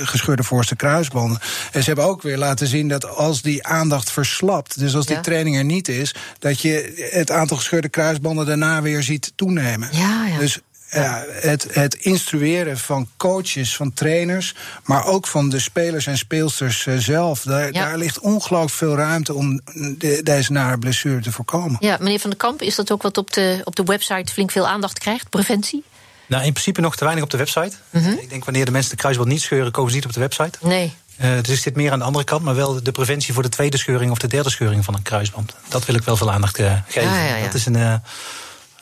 gescheurde 0.05 0.43
voorste 0.43 0.75
kruisbanden. 0.75 1.39
En 1.71 1.79
ze 1.79 1.86
hebben 1.86 2.05
ook 2.05 2.21
weer 2.21 2.38
laten 2.38 2.67
zien 2.67 2.88
dat 2.88 3.07
als 3.07 3.41
die 3.41 3.67
aandacht 3.67 4.12
verslapt, 4.12 4.79
dus 4.79 4.95
als 4.95 5.05
die 5.05 5.19
training 5.19 5.57
er 5.57 5.63
niet 5.63 5.88
is, 5.88 6.15
dat 6.39 6.62
je 6.62 7.07
het 7.12 7.31
aantal 7.31 7.57
gescheurde 7.57 7.89
kruisbanden 7.89 8.45
daarna 8.45 8.62
weer 8.82 9.04
ziet 9.04 9.34
toenemen. 9.36 9.89
Ja, 9.91 10.26
ja. 10.26 10.38
Dus 10.38 10.60
ja, 10.93 11.26
het, 11.30 11.67
het 11.71 11.93
instrueren 11.93 12.78
van 12.78 13.10
coaches, 13.17 13.76
van 13.76 13.93
trainers, 13.93 14.56
maar 14.84 15.06
ook 15.06 15.28
van 15.28 15.49
de 15.49 15.60
spelers 15.60 16.06
en 16.06 16.17
speelsters 16.17 16.86
uh, 16.86 16.97
zelf. 16.97 17.41
Daar, 17.41 17.65
ja. 17.65 17.71
daar, 17.71 17.97
ligt 17.97 18.19
ongelooflijk 18.19 18.73
veel 18.73 18.95
ruimte 18.95 19.34
om 19.34 19.62
de, 19.97 20.19
deze 20.23 20.52
nare 20.52 20.78
blessure 20.78 21.21
te 21.21 21.32
voorkomen. 21.32 21.78
Ja, 21.80 21.97
meneer 21.99 22.19
Van 22.19 22.30
der 22.30 22.39
Kamp, 22.39 22.62
is 22.62 22.76
dat 22.76 22.91
ook 22.91 23.02
wat 23.02 23.17
op 23.17 23.34
de, 23.34 23.62
op 23.63 23.76
de 23.76 23.84
website 23.84 24.34
flink 24.34 24.52
veel 24.52 24.67
aandacht 24.67 24.99
krijgt? 24.99 25.30
Preventie? 25.30 25.84
Nou, 26.28 26.45
in 26.45 26.52
principe 26.52 26.82
nog 26.82 26.95
te 26.95 27.04
weinig 27.04 27.23
op 27.23 27.30
de 27.30 27.38
website. 27.38 27.76
Mm 27.89 28.04
-hmm. 28.04 28.17
Ik 28.17 28.30
denk 28.30 28.45
wanneer 28.45 28.65
de 28.65 28.71
mensen 28.71 28.91
de 28.91 28.97
kruisband 28.97 29.30
niet 29.30 29.41
scheuren, 29.41 29.71
komen 29.71 29.89
ze 29.89 29.95
niet 29.95 30.06
op 30.06 30.13
de 30.13 30.19
website. 30.19 30.58
Nee. 30.62 30.93
Uh, 31.21 31.32
dus 31.41 31.62
zit 31.62 31.76
meer 31.76 31.91
aan 31.91 31.99
de 31.99 32.06
andere 32.06 32.26
kant, 32.26 32.43
maar 32.43 32.56
wel 32.56 32.84
de 32.84 32.91
preventie 32.91 33.34
voor 33.34 33.43
de 33.43 33.49
tweede 33.49 33.78
scheuring 33.78 34.12
of 34.12 34.17
de 34.17 34.28
derde 34.28 34.49
scheuring 34.49 34.86
van 34.86 34.93
een 34.93 35.02
kruisband. 35.02 35.56
Dat 35.67 35.86
wil 35.86 35.95
ik 35.95 36.04
wel 36.04 36.17
veel 36.17 36.32
aandacht 36.32 36.60
uh, 36.60 36.78
geven. 36.88 37.10
Ja, 37.10 37.26
ja, 37.26 37.36
ja. 37.36 37.45
Dat 37.45 37.54
is 37.54 37.65
een. 37.65 37.78
Uh, 37.78 37.93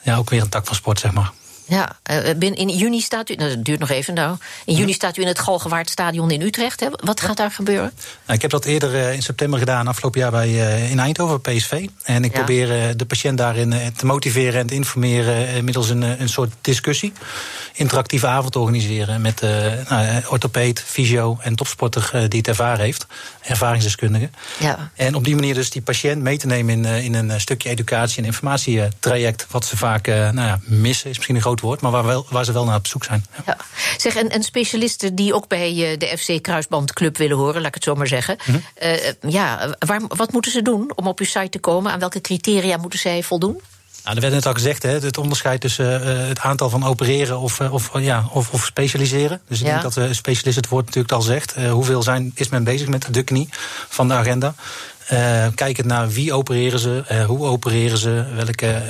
ja, 0.02 0.18
ook 0.18 0.30
weer 0.30 0.42
een 0.42 0.50
tak 0.50 0.66
van 0.66 0.76
sport, 0.76 1.00
zeg 1.00 1.12
maar. 1.12 1.32
Ja, 1.66 2.00
in 2.40 2.70
juni 2.70 3.00
staat 3.00 3.30
u, 3.30 3.36
nou, 3.36 3.56
dat 3.56 3.66
duurt 3.66 3.80
nog 3.80 3.90
even 3.90 4.14
nou. 4.14 4.38
In 4.66 4.76
juni 4.76 4.94
staat 4.94 5.18
u 5.18 5.22
in 5.22 5.28
het 5.28 5.40
Galgenwaardstadion 5.40 6.32
in 6.32 6.42
Utrecht. 6.42 6.80
Hè? 6.80 6.88
Wat 6.92 7.22
gaat 7.22 7.38
daar 7.38 7.52
gebeuren? 7.52 7.92
Nou, 8.26 8.36
ik 8.36 8.42
heb 8.42 8.52
dat 8.52 8.66
eerder 8.66 9.14
in 9.14 9.22
september 9.22 9.60
gedaan, 9.60 9.88
afgelopen 9.88 10.20
jaar 10.20 10.32
bij, 10.32 10.52
in 10.90 11.00
Eindhoven, 11.00 11.42
PSV. 11.42 11.88
En 12.04 12.24
ik 12.24 12.32
probeer 12.32 12.98
de 12.98 13.06
patiënt 13.06 13.38
daarin 13.38 13.94
te 13.96 14.06
motiveren 14.06 14.60
en 14.60 14.68
te 14.68 14.74
informeren 14.74 15.64
middels 15.64 15.90
een, 15.90 16.02
een 16.02 16.30
soort 16.30 16.54
discussie. 16.62 17.14
Interactieve 17.74 18.28
avond 18.28 18.56
organiseren 18.56 19.22
met 19.22 19.42
nou, 19.90 20.22
orthopeed, 20.28 20.84
fysio 20.86 21.38
en 21.42 21.56
topsporter 21.56 22.30
die 22.30 22.40
het 22.40 22.48
ervaren 22.48 22.86
heeft. 22.86 23.06
Ervaringsdeskundige. 23.42 24.30
Ja. 24.60 24.92
En 24.96 25.16
op 25.16 25.24
die 25.24 25.36
manier 25.36 25.54
dus 25.54 25.70
die 25.70 25.82
patiënt 25.82 26.22
mee 26.22 26.38
te 26.38 26.48
nemen 26.48 26.86
in, 26.86 27.04
in 27.04 27.14
een 27.14 27.42
stukje 27.42 27.70
educatie 27.70 28.18
en 28.18 28.26
informatietraject. 28.26 29.46
Wat 29.50 29.66
ze 29.66 29.78
vaak 29.78 30.08
nou 30.08 30.42
ja, 30.42 30.60
missen, 30.64 31.10
is 31.10 31.16
misschien 31.16 31.36
een 31.36 31.42
groot 31.42 31.61
woord, 31.62 31.82
maar 31.82 31.92
waar, 31.92 32.06
wel, 32.06 32.26
waar 32.30 32.46
ze 32.46 32.52
wel 32.52 32.66
naar 32.66 32.76
op 32.76 32.88
zoek 32.88 33.04
zijn. 33.04 33.26
Ja. 33.46 33.58
Zeg, 33.98 34.16
en, 34.16 34.30
en 34.30 34.44
specialisten 34.44 35.16
die 35.16 35.34
ook 35.34 35.48
bij 35.48 35.96
de 35.98 36.18
FC 36.18 36.42
Kruisbandclub 36.44 37.18
willen 37.18 37.38
horen, 37.38 37.56
laat 37.56 37.68
ik 37.68 37.74
het 37.74 37.84
zo 37.84 37.96
maar 37.96 38.08
zeggen. 38.08 38.38
Mhm. 38.46 38.60
ja, 39.30 39.76
waar, 39.80 40.02
wat 40.08 40.32
moeten 40.32 40.52
ze 40.52 40.62
doen 40.62 40.92
om 40.96 41.08
op 41.08 41.20
uw 41.20 41.26
site 41.26 41.50
te 41.50 41.60
komen? 41.60 41.92
Aan 41.92 42.00
welke 42.00 42.22
criteria 42.22 42.78
moeten 42.78 43.00
zij 43.00 43.24
voldoen? 43.24 43.62
Nou, 44.04 44.16
er 44.16 44.22
werd 44.22 44.34
net 44.34 44.46
al 44.46 44.54
gezegd, 44.54 44.84
hè, 44.84 44.90
het 44.90 45.18
onderscheid 45.18 45.62
tussen 45.62 46.02
uh, 46.02 46.28
het 46.28 46.40
aantal 46.40 46.70
van 46.70 46.86
opereren 46.86 47.40
of, 47.40 47.60
uh, 47.60 47.74
of, 47.74 47.92
ja, 48.00 48.26
of, 48.32 48.52
of, 48.52 48.66
specialiseren. 48.66 49.42
Dus 49.48 49.60
ik 49.60 49.66
denk 49.66 49.82
dat 49.82 49.98
uh, 49.98 50.06
specialist 50.12 50.58
het 50.58 50.68
woord 50.68 50.86
natuurlijk 50.86 51.14
al 51.14 51.22
zegt. 51.22 51.56
hoeveel 51.56 52.04
zijn, 52.04 52.32
is 52.36 52.50
men 52.50 52.64
bezig 52.64 52.88
met 52.88 53.08
de 53.14 53.24
knie 53.24 53.50
van 53.90 54.08
de 54.08 54.14
agenda? 54.14 54.56
Uh, 55.14 55.46
kijkend 55.56 55.88
naar 55.88 56.10
wie 56.10 56.34
opereren 56.34 56.80
ze, 56.80 57.04
uh, 57.12 57.26
hoe 57.26 57.46
opereren 57.46 57.98
ze, 57.98 58.26
welke 58.36 58.82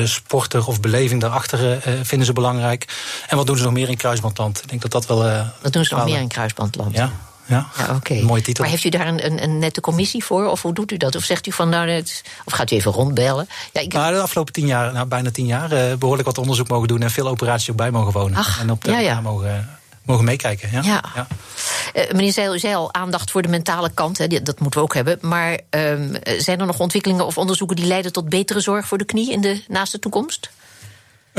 uh, 0.00 0.06
sporter 0.06 0.66
of 0.66 0.80
beleving 0.80 1.20
daarachter 1.20 1.80
vinden 2.02 2.26
ze 2.26 2.32
belangrijk. 2.32 2.84
En 3.28 3.36
wat 3.36 3.46
doen 3.46 3.56
ze 3.56 3.62
nog 3.62 3.72
meer 3.72 3.88
in 3.88 3.96
kruisbandland? 3.96 4.62
Ik 4.62 4.68
denk 4.68 4.82
dat 4.82 4.90
dat 4.90 5.06
wel. 5.06 5.44
wat 5.62 5.72
doen 5.72 5.84
ze 5.84 5.94
nog 5.94 6.04
meer 6.04 6.20
in 6.20 6.28
kruisbandland? 6.28 6.96
Ja. 6.96 7.12
Ja, 7.46 7.66
ja 7.76 7.94
oké. 7.94 8.14
Mooie 8.14 8.42
titel. 8.42 8.62
Maar 8.62 8.72
heeft 8.72 8.84
u 8.84 8.88
daar 8.88 9.06
een, 9.06 9.26
een, 9.26 9.42
een, 9.42 9.58
nette 9.58 9.80
commissie 9.80 10.24
voor? 10.24 10.46
Of 10.46 10.62
hoe 10.62 10.74
doet 10.74 10.92
u 10.92 10.96
dat? 10.96 11.16
Of 11.16 11.22
zegt 11.22 11.46
u 11.46 11.52
van 11.52 11.68
nou, 11.68 11.88
het, 11.88 12.22
of 12.44 12.52
gaat 12.52 12.70
u 12.70 12.76
even 12.76 12.92
rondbellen? 12.92 13.48
Ja, 13.72 13.80
ik... 13.80 13.92
nou, 13.92 14.14
de 14.14 14.20
afgelopen 14.20 14.52
tien 14.52 14.66
jaar, 14.66 14.92
nou, 14.92 15.06
bijna 15.06 15.30
tien 15.30 15.46
jaar, 15.46 15.98
behoorlijk 15.98 16.28
wat 16.28 16.38
onderzoek 16.38 16.68
mogen 16.68 16.88
doen 16.88 17.02
en 17.02 17.10
veel 17.10 17.28
operaties 17.28 17.70
ook 17.70 17.76
bij 17.76 17.90
mogen 17.90 18.12
wonen. 18.12 18.38
Ach, 18.38 18.60
en 18.60 18.70
op 18.70 18.84
de 18.84 18.90
ja, 18.90 18.98
ja. 18.98 19.20
mogen 19.20 19.75
mogen 20.06 20.24
meekijken. 20.24 20.68
Ja. 20.72 20.82
ja. 20.82 21.04
ja. 21.14 21.26
Uh, 21.94 22.10
meneer 22.10 22.32
Zeil, 22.32 22.54
u 22.54 22.58
zei 22.58 22.74
al 22.74 22.94
aandacht 22.94 23.30
voor 23.30 23.42
de 23.42 23.48
mentale 23.48 23.90
kant, 23.94 24.18
hè, 24.18 24.26
dat 24.26 24.60
moeten 24.60 24.80
we 24.80 24.86
ook 24.86 24.94
hebben. 24.94 25.18
Maar 25.20 25.52
uh, 25.52 25.60
zijn 26.38 26.60
er 26.60 26.66
nog 26.66 26.78
ontwikkelingen 26.78 27.26
of 27.26 27.38
onderzoeken 27.38 27.76
die 27.76 27.86
leiden 27.86 28.12
tot 28.12 28.28
betere 28.28 28.60
zorg 28.60 28.86
voor 28.86 28.98
de 28.98 29.04
knie 29.04 29.32
in 29.32 29.40
de 29.40 29.62
naaste 29.68 29.98
toekomst? 29.98 30.50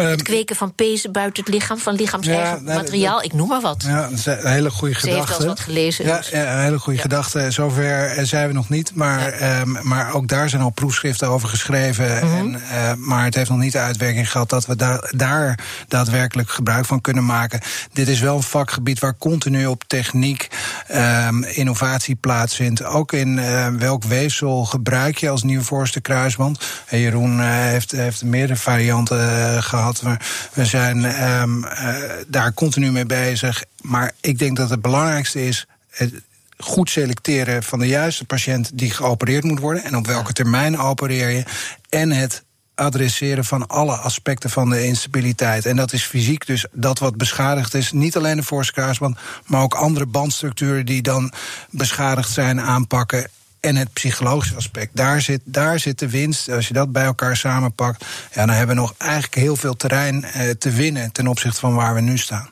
Het 0.03 0.09
ehm, 0.09 0.23
kweken 0.23 0.55
van 0.55 0.73
pezen 0.73 1.11
buiten 1.11 1.43
het 1.43 1.53
lichaam, 1.53 1.77
van 1.77 1.93
lichaams-eigen 1.93 2.63
materiaal, 2.63 3.23
ik 3.23 3.33
noem 3.33 3.47
maar 3.47 3.61
wat. 3.61 3.83
Ja, 3.87 4.01
dat 4.01 4.11
is 4.11 4.25
een 4.25 4.47
hele 4.47 4.69
goede 4.69 4.95
gedachte. 4.95 5.21
Ze 5.21 5.27
heeft 5.27 5.37
wel 5.37 5.47
wat 5.47 5.59
gelezen. 5.59 6.05
Ja, 6.05 6.17
dus. 6.17 6.29
ja, 6.29 6.53
een 6.53 6.63
hele 6.63 6.79
goede 6.79 6.99
gedachte. 6.99 7.51
Zover 7.51 8.05
eh, 8.05 8.23
zijn 8.23 8.47
we 8.47 8.53
nog 8.53 8.69
niet, 8.69 8.95
maar, 8.95 9.31
ehm, 9.31 9.87
maar 9.87 10.13
ook 10.13 10.27
daar 10.27 10.49
zijn 10.49 10.61
al 10.61 10.69
proefschriften 10.69 11.27
over 11.27 11.49
geschreven. 11.49 12.25
Mhm. 12.25 12.35
en, 12.35 12.53
uh, 12.53 12.93
maar 12.97 13.23
het 13.23 13.35
heeft 13.35 13.49
nog 13.49 13.59
niet 13.59 13.71
de 13.71 13.79
uitwerking 13.79 14.31
gehad 14.31 14.49
dat 14.49 14.65
we 14.65 14.75
daar, 14.75 15.11
daar 15.15 15.59
daadwerkelijk 15.87 16.49
gebruik 16.49 16.85
van 16.85 17.01
kunnen 17.01 17.25
maken. 17.25 17.61
Dit 17.93 18.07
is 18.07 18.19
wel 18.19 18.35
een 18.35 18.43
vakgebied 18.43 18.99
waar 18.99 19.17
continu 19.17 19.65
op 19.65 19.83
techniek 19.87 20.47
um, 20.93 21.43
innovatie 21.43 22.15
plaatsvindt. 22.15 22.83
Ook 22.83 23.13
in 23.13 23.37
uh, 23.37 23.67
welk 23.67 24.03
weefsel 24.03 24.65
gebruik 24.65 25.17
je 25.17 25.29
als 25.29 25.43
nieuw 25.43 25.61
voorste 25.61 26.01
kruisband. 26.01 26.59
En 26.85 26.99
Jeroen 26.99 27.39
heeft, 27.41 27.91
heeft 27.91 28.23
meerdere 28.23 28.59
varianten 28.59 29.63
gehad 29.63 29.86
we, 29.91 30.17
we 30.53 30.65
zijn 30.65 31.23
um, 31.41 31.63
uh, 31.63 31.95
daar 32.27 32.53
continu 32.53 32.91
mee 32.91 33.05
bezig. 33.05 33.63
Maar 33.81 34.13
ik 34.21 34.39
denk 34.39 34.57
dat 34.57 34.69
het 34.69 34.81
belangrijkste 34.81 35.47
is. 35.47 35.65
Het, 35.89 36.13
goed 36.57 36.89
selecteren 36.89 37.63
van 37.63 37.79
de 37.79 37.87
juiste 37.87 38.25
patiënt 38.25 38.71
die 38.73 38.91
geopereerd 38.91 39.43
moet 39.43 39.59
worden. 39.59 39.83
En 39.83 39.95
op 39.95 40.07
welke 40.07 40.33
termijn 40.33 40.77
opereer 40.77 41.29
je. 41.29 41.43
En 41.89 42.11
het 42.11 42.43
adresseren 42.75 43.45
van 43.45 43.67
alle 43.67 43.95
aspecten 43.95 44.49
van 44.49 44.69
de 44.69 44.85
instabiliteit. 44.85 45.65
En 45.65 45.75
dat 45.75 45.93
is 45.93 46.03
fysiek, 46.03 46.45
dus 46.45 46.65
dat 46.71 46.99
wat 46.99 47.17
beschadigd 47.17 47.73
is. 47.73 47.91
Niet 47.91 48.17
alleen 48.17 48.35
de 48.35 48.43
voorste 48.43 48.73
kruisband, 48.73 49.17
maar 49.45 49.61
ook 49.61 49.73
andere 49.73 50.05
bandstructuren 50.05 50.85
die 50.85 51.01
dan 51.01 51.33
beschadigd 51.69 52.31
zijn, 52.31 52.61
aanpakken 52.61 53.29
en 53.67 53.75
het 53.75 53.93
psychologische 53.93 54.55
aspect. 54.55 54.95
Daar 54.95 55.21
zit, 55.21 55.41
daar 55.43 55.79
zit 55.79 55.99
de 55.99 56.09
winst. 56.09 56.49
Als 56.49 56.67
je 56.67 56.73
dat 56.73 56.91
bij 56.91 57.03
elkaar 57.03 57.37
samenpakt, 57.37 58.05
ja, 58.33 58.45
dan 58.45 58.55
hebben 58.55 58.75
we 58.75 58.81
nog 58.81 58.93
eigenlijk 58.97 59.35
heel 59.35 59.55
veel 59.55 59.75
terrein 59.75 60.23
eh, 60.23 60.49
te 60.49 60.69
winnen 60.69 61.11
ten 61.11 61.27
opzichte 61.27 61.59
van 61.59 61.75
waar 61.75 61.93
we 61.93 62.01
nu 62.01 62.17
staan. 62.17 62.49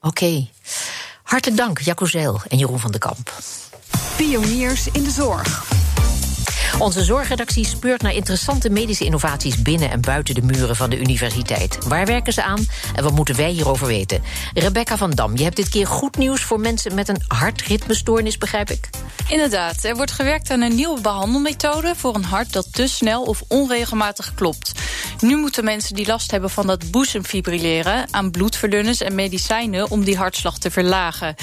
Oké. 0.00 0.48
Hartelijk 1.22 1.60
dank, 1.60 1.78
Jacco 1.78 2.06
Zeel 2.06 2.40
en 2.48 2.58
Jeroen 2.58 2.80
van 2.80 2.90
den 2.90 3.00
Kamp. 3.00 3.32
Pioniers 4.16 4.86
in 4.92 5.02
de 5.02 5.10
zorg. 5.10 5.66
Onze 6.78 7.04
zorgredactie 7.04 7.66
speurt 7.66 8.02
naar 8.02 8.14
interessante 8.14 8.70
medische 8.70 9.04
innovaties 9.04 9.62
binnen 9.62 9.90
en 9.90 10.00
buiten 10.00 10.34
de 10.34 10.42
muren 10.42 10.76
van 10.76 10.90
de 10.90 10.98
universiteit. 10.98 11.78
Waar 11.86 12.06
werken 12.06 12.32
ze 12.32 12.42
aan 12.42 12.66
en 12.94 13.02
wat 13.02 13.12
moeten 13.12 13.36
wij 13.36 13.50
hierover 13.50 13.86
weten? 13.86 14.22
Rebecca 14.54 14.96
van 14.96 15.10
Dam, 15.10 15.36
je 15.36 15.42
hebt 15.42 15.56
dit 15.56 15.68
keer 15.68 15.86
goed 15.86 16.16
nieuws 16.16 16.40
voor 16.40 16.60
mensen 16.60 16.94
met 16.94 17.08
een 17.08 17.22
hartritmestoornis, 17.28 18.38
begrijp 18.38 18.70
ik? 18.70 18.88
Inderdaad, 19.28 19.84
er 19.84 19.96
wordt 19.96 20.10
gewerkt 20.10 20.50
aan 20.50 20.60
een 20.60 20.74
nieuwe 20.74 21.00
behandelmethode 21.00 21.94
voor 21.96 22.14
een 22.14 22.24
hart 22.24 22.52
dat 22.52 22.72
te 22.72 22.86
snel 22.86 23.22
of 23.22 23.42
onregelmatig 23.48 24.34
klopt. 24.34 24.72
Nu 25.20 25.36
moeten 25.36 25.64
mensen 25.64 25.94
die 25.94 26.06
last 26.06 26.30
hebben 26.30 26.50
van 26.50 26.66
dat 26.66 26.90
boezemfibrilleren 26.90 28.06
aan 28.10 28.30
bloedverdunners 28.30 29.00
en 29.00 29.14
medicijnen 29.14 29.90
om 29.90 30.04
die 30.04 30.16
hartslag 30.16 30.58
te 30.58 30.70
verlagen. 30.70 31.34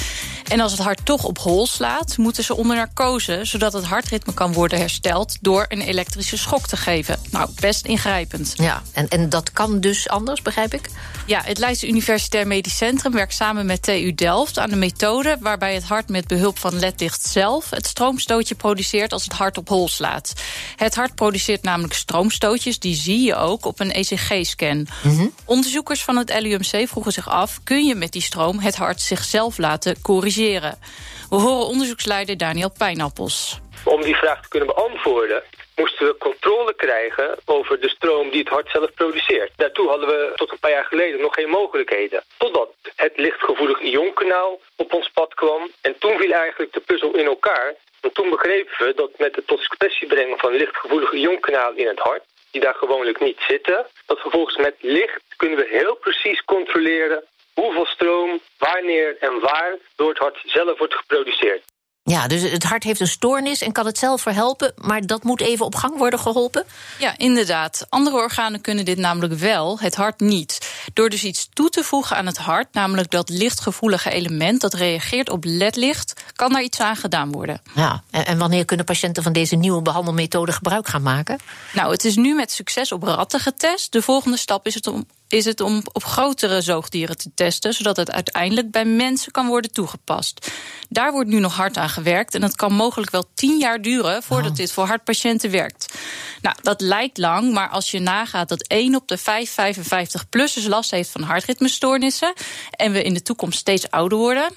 En 0.47 0.59
als 0.59 0.71
het 0.71 0.81
hart 0.81 1.05
toch 1.05 1.23
op 1.23 1.37
hol 1.37 1.67
slaat, 1.67 2.17
moeten 2.17 2.43
ze 2.43 2.55
onder 2.55 2.75
narcose, 2.75 3.39
zodat 3.43 3.73
het 3.73 3.83
hartritme 3.83 4.33
kan 4.33 4.53
worden 4.53 4.79
hersteld 4.79 5.37
door 5.41 5.65
een 5.67 5.81
elektrische 5.81 6.37
schok 6.37 6.67
te 6.67 6.77
geven. 6.77 7.19
Nou, 7.29 7.49
best 7.59 7.85
ingrijpend. 7.85 8.53
Ja, 8.55 8.81
en, 8.91 9.07
en 9.07 9.29
dat 9.29 9.51
kan 9.51 9.79
dus 9.79 10.09
anders, 10.09 10.41
begrijp 10.41 10.73
ik? 10.73 10.89
Ja, 11.25 11.41
het 11.43 11.57
Leids 11.57 11.83
Universitair 11.83 12.47
Medisch 12.47 12.77
Centrum 12.77 13.11
werkt 13.11 13.33
samen 13.33 13.65
met 13.65 13.81
TU 13.81 14.13
Delft 14.15 14.59
aan 14.59 14.71
een 14.71 14.79
methode 14.79 15.37
waarbij 15.39 15.73
het 15.73 15.83
hart 15.83 16.09
met 16.09 16.27
behulp 16.27 16.59
van 16.59 16.79
ledlicht 16.79 17.25
zelf 17.25 17.69
het 17.69 17.85
stroomstootje 17.85 18.55
produceert 18.55 19.13
als 19.13 19.23
het 19.23 19.33
hart 19.33 19.57
op 19.57 19.67
hol 19.67 19.87
slaat. 19.87 20.33
Het 20.75 20.95
hart 20.95 21.15
produceert 21.15 21.63
namelijk 21.63 21.93
stroomstootjes, 21.93 22.79
die 22.79 22.95
zie 22.95 23.21
je 23.21 23.35
ook 23.35 23.65
op 23.65 23.79
een 23.79 23.91
ECG-scan. 23.91 24.87
Mhm. 25.03 25.27
Onderzoekers 25.45 26.03
van 26.03 26.17
het 26.17 26.39
LUMC 26.39 26.87
vroegen 26.87 27.11
zich 27.11 27.29
af: 27.29 27.59
kun 27.63 27.85
je 27.85 27.95
met 27.95 28.11
die 28.11 28.21
stroom 28.21 28.59
het 28.59 28.75
hart 28.75 29.01
zichzelf 29.01 29.57
laten 29.57 30.01
corrigeren? 30.01 30.34
We 30.35 31.35
horen 31.35 31.67
onderzoeksleider 31.67 32.37
Daniel 32.37 32.71
Pijnappels. 32.77 33.59
Om 33.83 34.01
die 34.01 34.15
vraag 34.15 34.41
te 34.41 34.49
kunnen 34.49 34.67
beantwoorden 34.75 35.43
moesten 35.75 36.05
we 36.05 36.17
controle 36.17 36.73
krijgen 36.73 37.37
over 37.45 37.79
de 37.81 37.89
stroom 37.89 38.29
die 38.29 38.39
het 38.39 38.49
hart 38.49 38.69
zelf 38.69 38.93
produceert. 38.93 39.51
Daartoe 39.55 39.89
hadden 39.89 40.07
we 40.07 40.31
tot 40.35 40.51
een 40.51 40.59
paar 40.59 40.71
jaar 40.71 40.85
geleden 40.85 41.21
nog 41.21 41.33
geen 41.33 41.49
mogelijkheden. 41.49 42.23
Totdat 42.37 42.69
het 42.95 43.13
lichtgevoelig 43.15 43.81
ionkanaal 43.81 44.59
op 44.75 44.93
ons 44.93 45.09
pad 45.13 45.33
kwam. 45.33 45.71
En 45.81 45.95
toen 45.99 46.17
viel 46.17 46.31
eigenlijk 46.31 46.73
de 46.73 46.79
puzzel 46.79 47.11
in 47.15 47.25
elkaar. 47.25 47.73
En 48.01 48.11
toen 48.13 48.29
begrepen 48.29 48.85
we 48.85 48.93
dat 48.95 49.11
met 49.17 49.35
het 49.35 49.47
tot 49.47 49.59
expressie 49.59 50.07
brengen 50.07 50.37
van 50.37 50.55
lichtgevoelige 50.55 51.15
ionkanaal 51.15 51.73
in 51.73 51.87
het 51.87 51.99
hart, 51.99 52.23
die 52.51 52.61
daar 52.61 52.75
gewoonlijk 52.75 53.19
niet 53.19 53.39
zitten, 53.47 53.85
dat 54.05 54.19
vervolgens 54.19 54.57
met 54.57 54.75
licht 54.79 55.21
kunnen 55.35 55.57
we 55.57 55.67
heel 55.69 55.95
precies 55.95 56.43
controleren 56.43 57.23
hoeveel 57.55 57.85
stroom, 57.85 58.39
wanneer 58.57 59.17
en 59.19 59.39
waar 59.41 59.77
door 59.95 60.09
het 60.09 60.17
hart 60.17 60.41
zelf 60.45 60.77
wordt 60.77 60.95
geproduceerd. 60.95 61.63
Ja, 62.03 62.27
dus 62.27 62.41
het 62.41 62.63
hart 62.63 62.83
heeft 62.83 62.99
een 62.99 63.07
stoornis 63.07 63.61
en 63.61 63.71
kan 63.71 63.85
het 63.85 63.97
zelf 63.97 64.21
verhelpen, 64.21 64.73
maar 64.75 65.05
dat 65.05 65.23
moet 65.23 65.41
even 65.41 65.65
op 65.65 65.75
gang 65.75 65.97
worden 65.97 66.19
geholpen? 66.19 66.65
Ja, 66.99 67.17
inderdaad. 67.17 67.85
Andere 67.89 68.15
organen 68.15 68.61
kunnen 68.61 68.85
dit 68.85 68.97
namelijk 68.97 69.33
wel, 69.33 69.79
het 69.79 69.95
hart 69.95 70.19
niet. 70.19 70.71
Door 70.93 71.09
dus 71.09 71.23
iets 71.23 71.49
toe 71.53 71.69
te 71.69 71.83
voegen 71.83 72.17
aan 72.17 72.25
het 72.25 72.37
hart, 72.37 72.73
namelijk 72.73 73.11
dat 73.11 73.29
lichtgevoelige 73.29 74.09
element 74.09 74.61
dat 74.61 74.73
reageert 74.73 75.29
op 75.29 75.43
ledlicht, 75.43 76.23
kan 76.35 76.51
daar 76.51 76.61
iets 76.61 76.79
aan 76.79 76.95
gedaan 76.95 77.31
worden. 77.31 77.61
Ja, 77.75 78.03
en 78.11 78.37
wanneer 78.37 78.65
kunnen 78.65 78.85
patiënten 78.85 79.23
van 79.23 79.33
deze 79.33 79.55
nieuwe 79.55 79.81
behandelmethode 79.81 80.51
gebruik 80.51 80.87
gaan 80.87 81.03
maken? 81.03 81.39
Nou, 81.73 81.91
het 81.91 82.05
is 82.05 82.15
nu 82.15 82.35
met 82.35 82.51
succes 82.51 82.91
op 82.91 83.03
ratten 83.03 83.39
getest. 83.39 83.91
De 83.91 84.01
volgende 84.01 84.37
stap 84.37 84.65
is 84.65 84.75
het 84.75 84.87
om 84.87 85.07
is 85.35 85.45
het 85.45 85.61
om 85.61 85.81
op 85.93 86.03
grotere 86.03 86.61
zoogdieren 86.61 87.17
te 87.17 87.31
testen, 87.35 87.73
zodat 87.73 87.97
het 87.97 88.11
uiteindelijk 88.11 88.71
bij 88.71 88.85
mensen 88.85 89.31
kan 89.31 89.47
worden 89.47 89.71
toegepast. 89.71 90.51
Daar 90.89 91.11
wordt 91.11 91.29
nu 91.29 91.39
nog 91.39 91.55
hard 91.55 91.77
aan 91.77 91.89
gewerkt 91.89 92.35
en 92.35 92.41
het 92.41 92.55
kan 92.55 92.73
mogelijk 92.73 93.11
wel 93.11 93.25
tien 93.33 93.57
jaar 93.57 93.81
duren 93.81 94.23
voordat 94.23 94.51
oh. 94.51 94.57
dit 94.57 94.71
voor 94.71 94.85
hartpatiënten 94.85 95.51
werkt. 95.51 95.93
Nou, 96.41 96.55
dat 96.61 96.81
lijkt 96.81 97.17
lang, 97.17 97.53
maar 97.53 97.69
als 97.69 97.91
je 97.91 97.99
nagaat 97.99 98.49
dat 98.49 98.67
1 98.67 98.95
op 98.95 99.07
de 99.07 99.17
5 99.17 99.51
55-plussers 99.51 100.67
last 100.67 100.91
heeft 100.91 101.09
van 101.09 101.21
hartritmestoornissen 101.21 102.33
en 102.71 102.91
we 102.91 103.03
in 103.03 103.13
de 103.13 103.21
toekomst 103.21 103.59
steeds 103.59 103.89
ouder 103.89 104.17
worden 104.17 104.49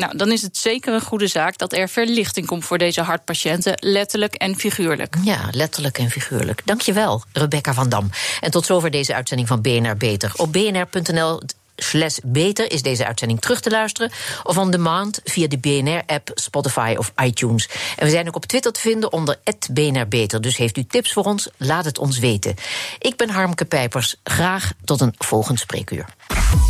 Nou, 0.00 0.16
dan 0.16 0.32
is 0.32 0.42
het 0.42 0.56
zeker 0.56 0.94
een 0.94 1.00
goede 1.00 1.26
zaak 1.26 1.58
dat 1.58 1.72
er 1.72 1.88
verlichting 1.88 2.46
komt 2.46 2.64
voor 2.64 2.78
deze 2.78 3.00
hartpatiënten, 3.00 3.72
letterlijk 3.76 4.34
en 4.34 4.56
figuurlijk. 4.56 5.16
Ja, 5.24 5.48
letterlijk 5.50 5.98
en 5.98 6.10
figuurlijk. 6.10 6.62
Dankjewel, 6.64 7.22
Rebecca 7.32 7.74
van 7.74 7.88
Dam. 7.88 8.10
En 8.40 8.50
tot 8.50 8.66
zover 8.66 8.90
deze 8.90 9.14
uitzending 9.14 9.48
van 9.48 9.60
BNR 9.60 9.96
Beter. 9.96 10.32
Op 10.36 10.52
bnr.nl 10.52 11.40
slash 11.82 12.18
beter 12.24 12.72
is 12.72 12.82
deze 12.82 13.06
uitzending 13.06 13.40
terug 13.40 13.60
te 13.60 13.70
luisteren. 13.70 14.10
Of 14.42 14.58
on 14.58 14.70
demand 14.70 15.20
via 15.24 15.48
de 15.48 15.58
BNR-app, 15.58 16.30
Spotify 16.34 16.94
of 16.98 17.12
iTunes. 17.24 17.68
En 17.96 18.04
we 18.04 18.10
zijn 18.10 18.28
ook 18.28 18.36
op 18.36 18.46
Twitter 18.46 18.72
te 18.72 18.80
vinden 18.80 19.12
onder 19.12 19.38
BNR 19.72 20.08
Beter. 20.08 20.40
Dus 20.40 20.56
heeft 20.56 20.76
u 20.76 20.84
tips 20.84 21.12
voor 21.12 21.24
ons, 21.24 21.48
laat 21.56 21.84
het 21.84 21.98
ons 21.98 22.18
weten. 22.18 22.54
Ik 22.98 23.16
ben 23.16 23.30
Harmke 23.30 23.64
Pijpers. 23.64 24.16
Graag 24.24 24.72
tot 24.84 25.00
een 25.00 25.14
volgend 25.18 25.58
spreekuur. 25.58 26.04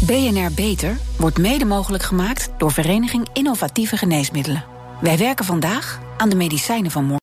BNR 0.07 0.53
Beter 0.55 0.97
wordt 1.17 1.39
mede 1.39 1.65
mogelijk 1.65 2.03
gemaakt 2.03 2.49
door 2.59 2.73
Vereniging 2.73 3.29
Innovatieve 3.33 3.97
Geneesmiddelen. 3.97 4.65
Wij 5.01 5.19
werken 5.19 5.45
vandaag 5.45 6.01
aan 6.17 6.29
de 6.29 6.37
medicijnen 6.37 6.91
van 6.91 7.05
morgen. 7.05 7.19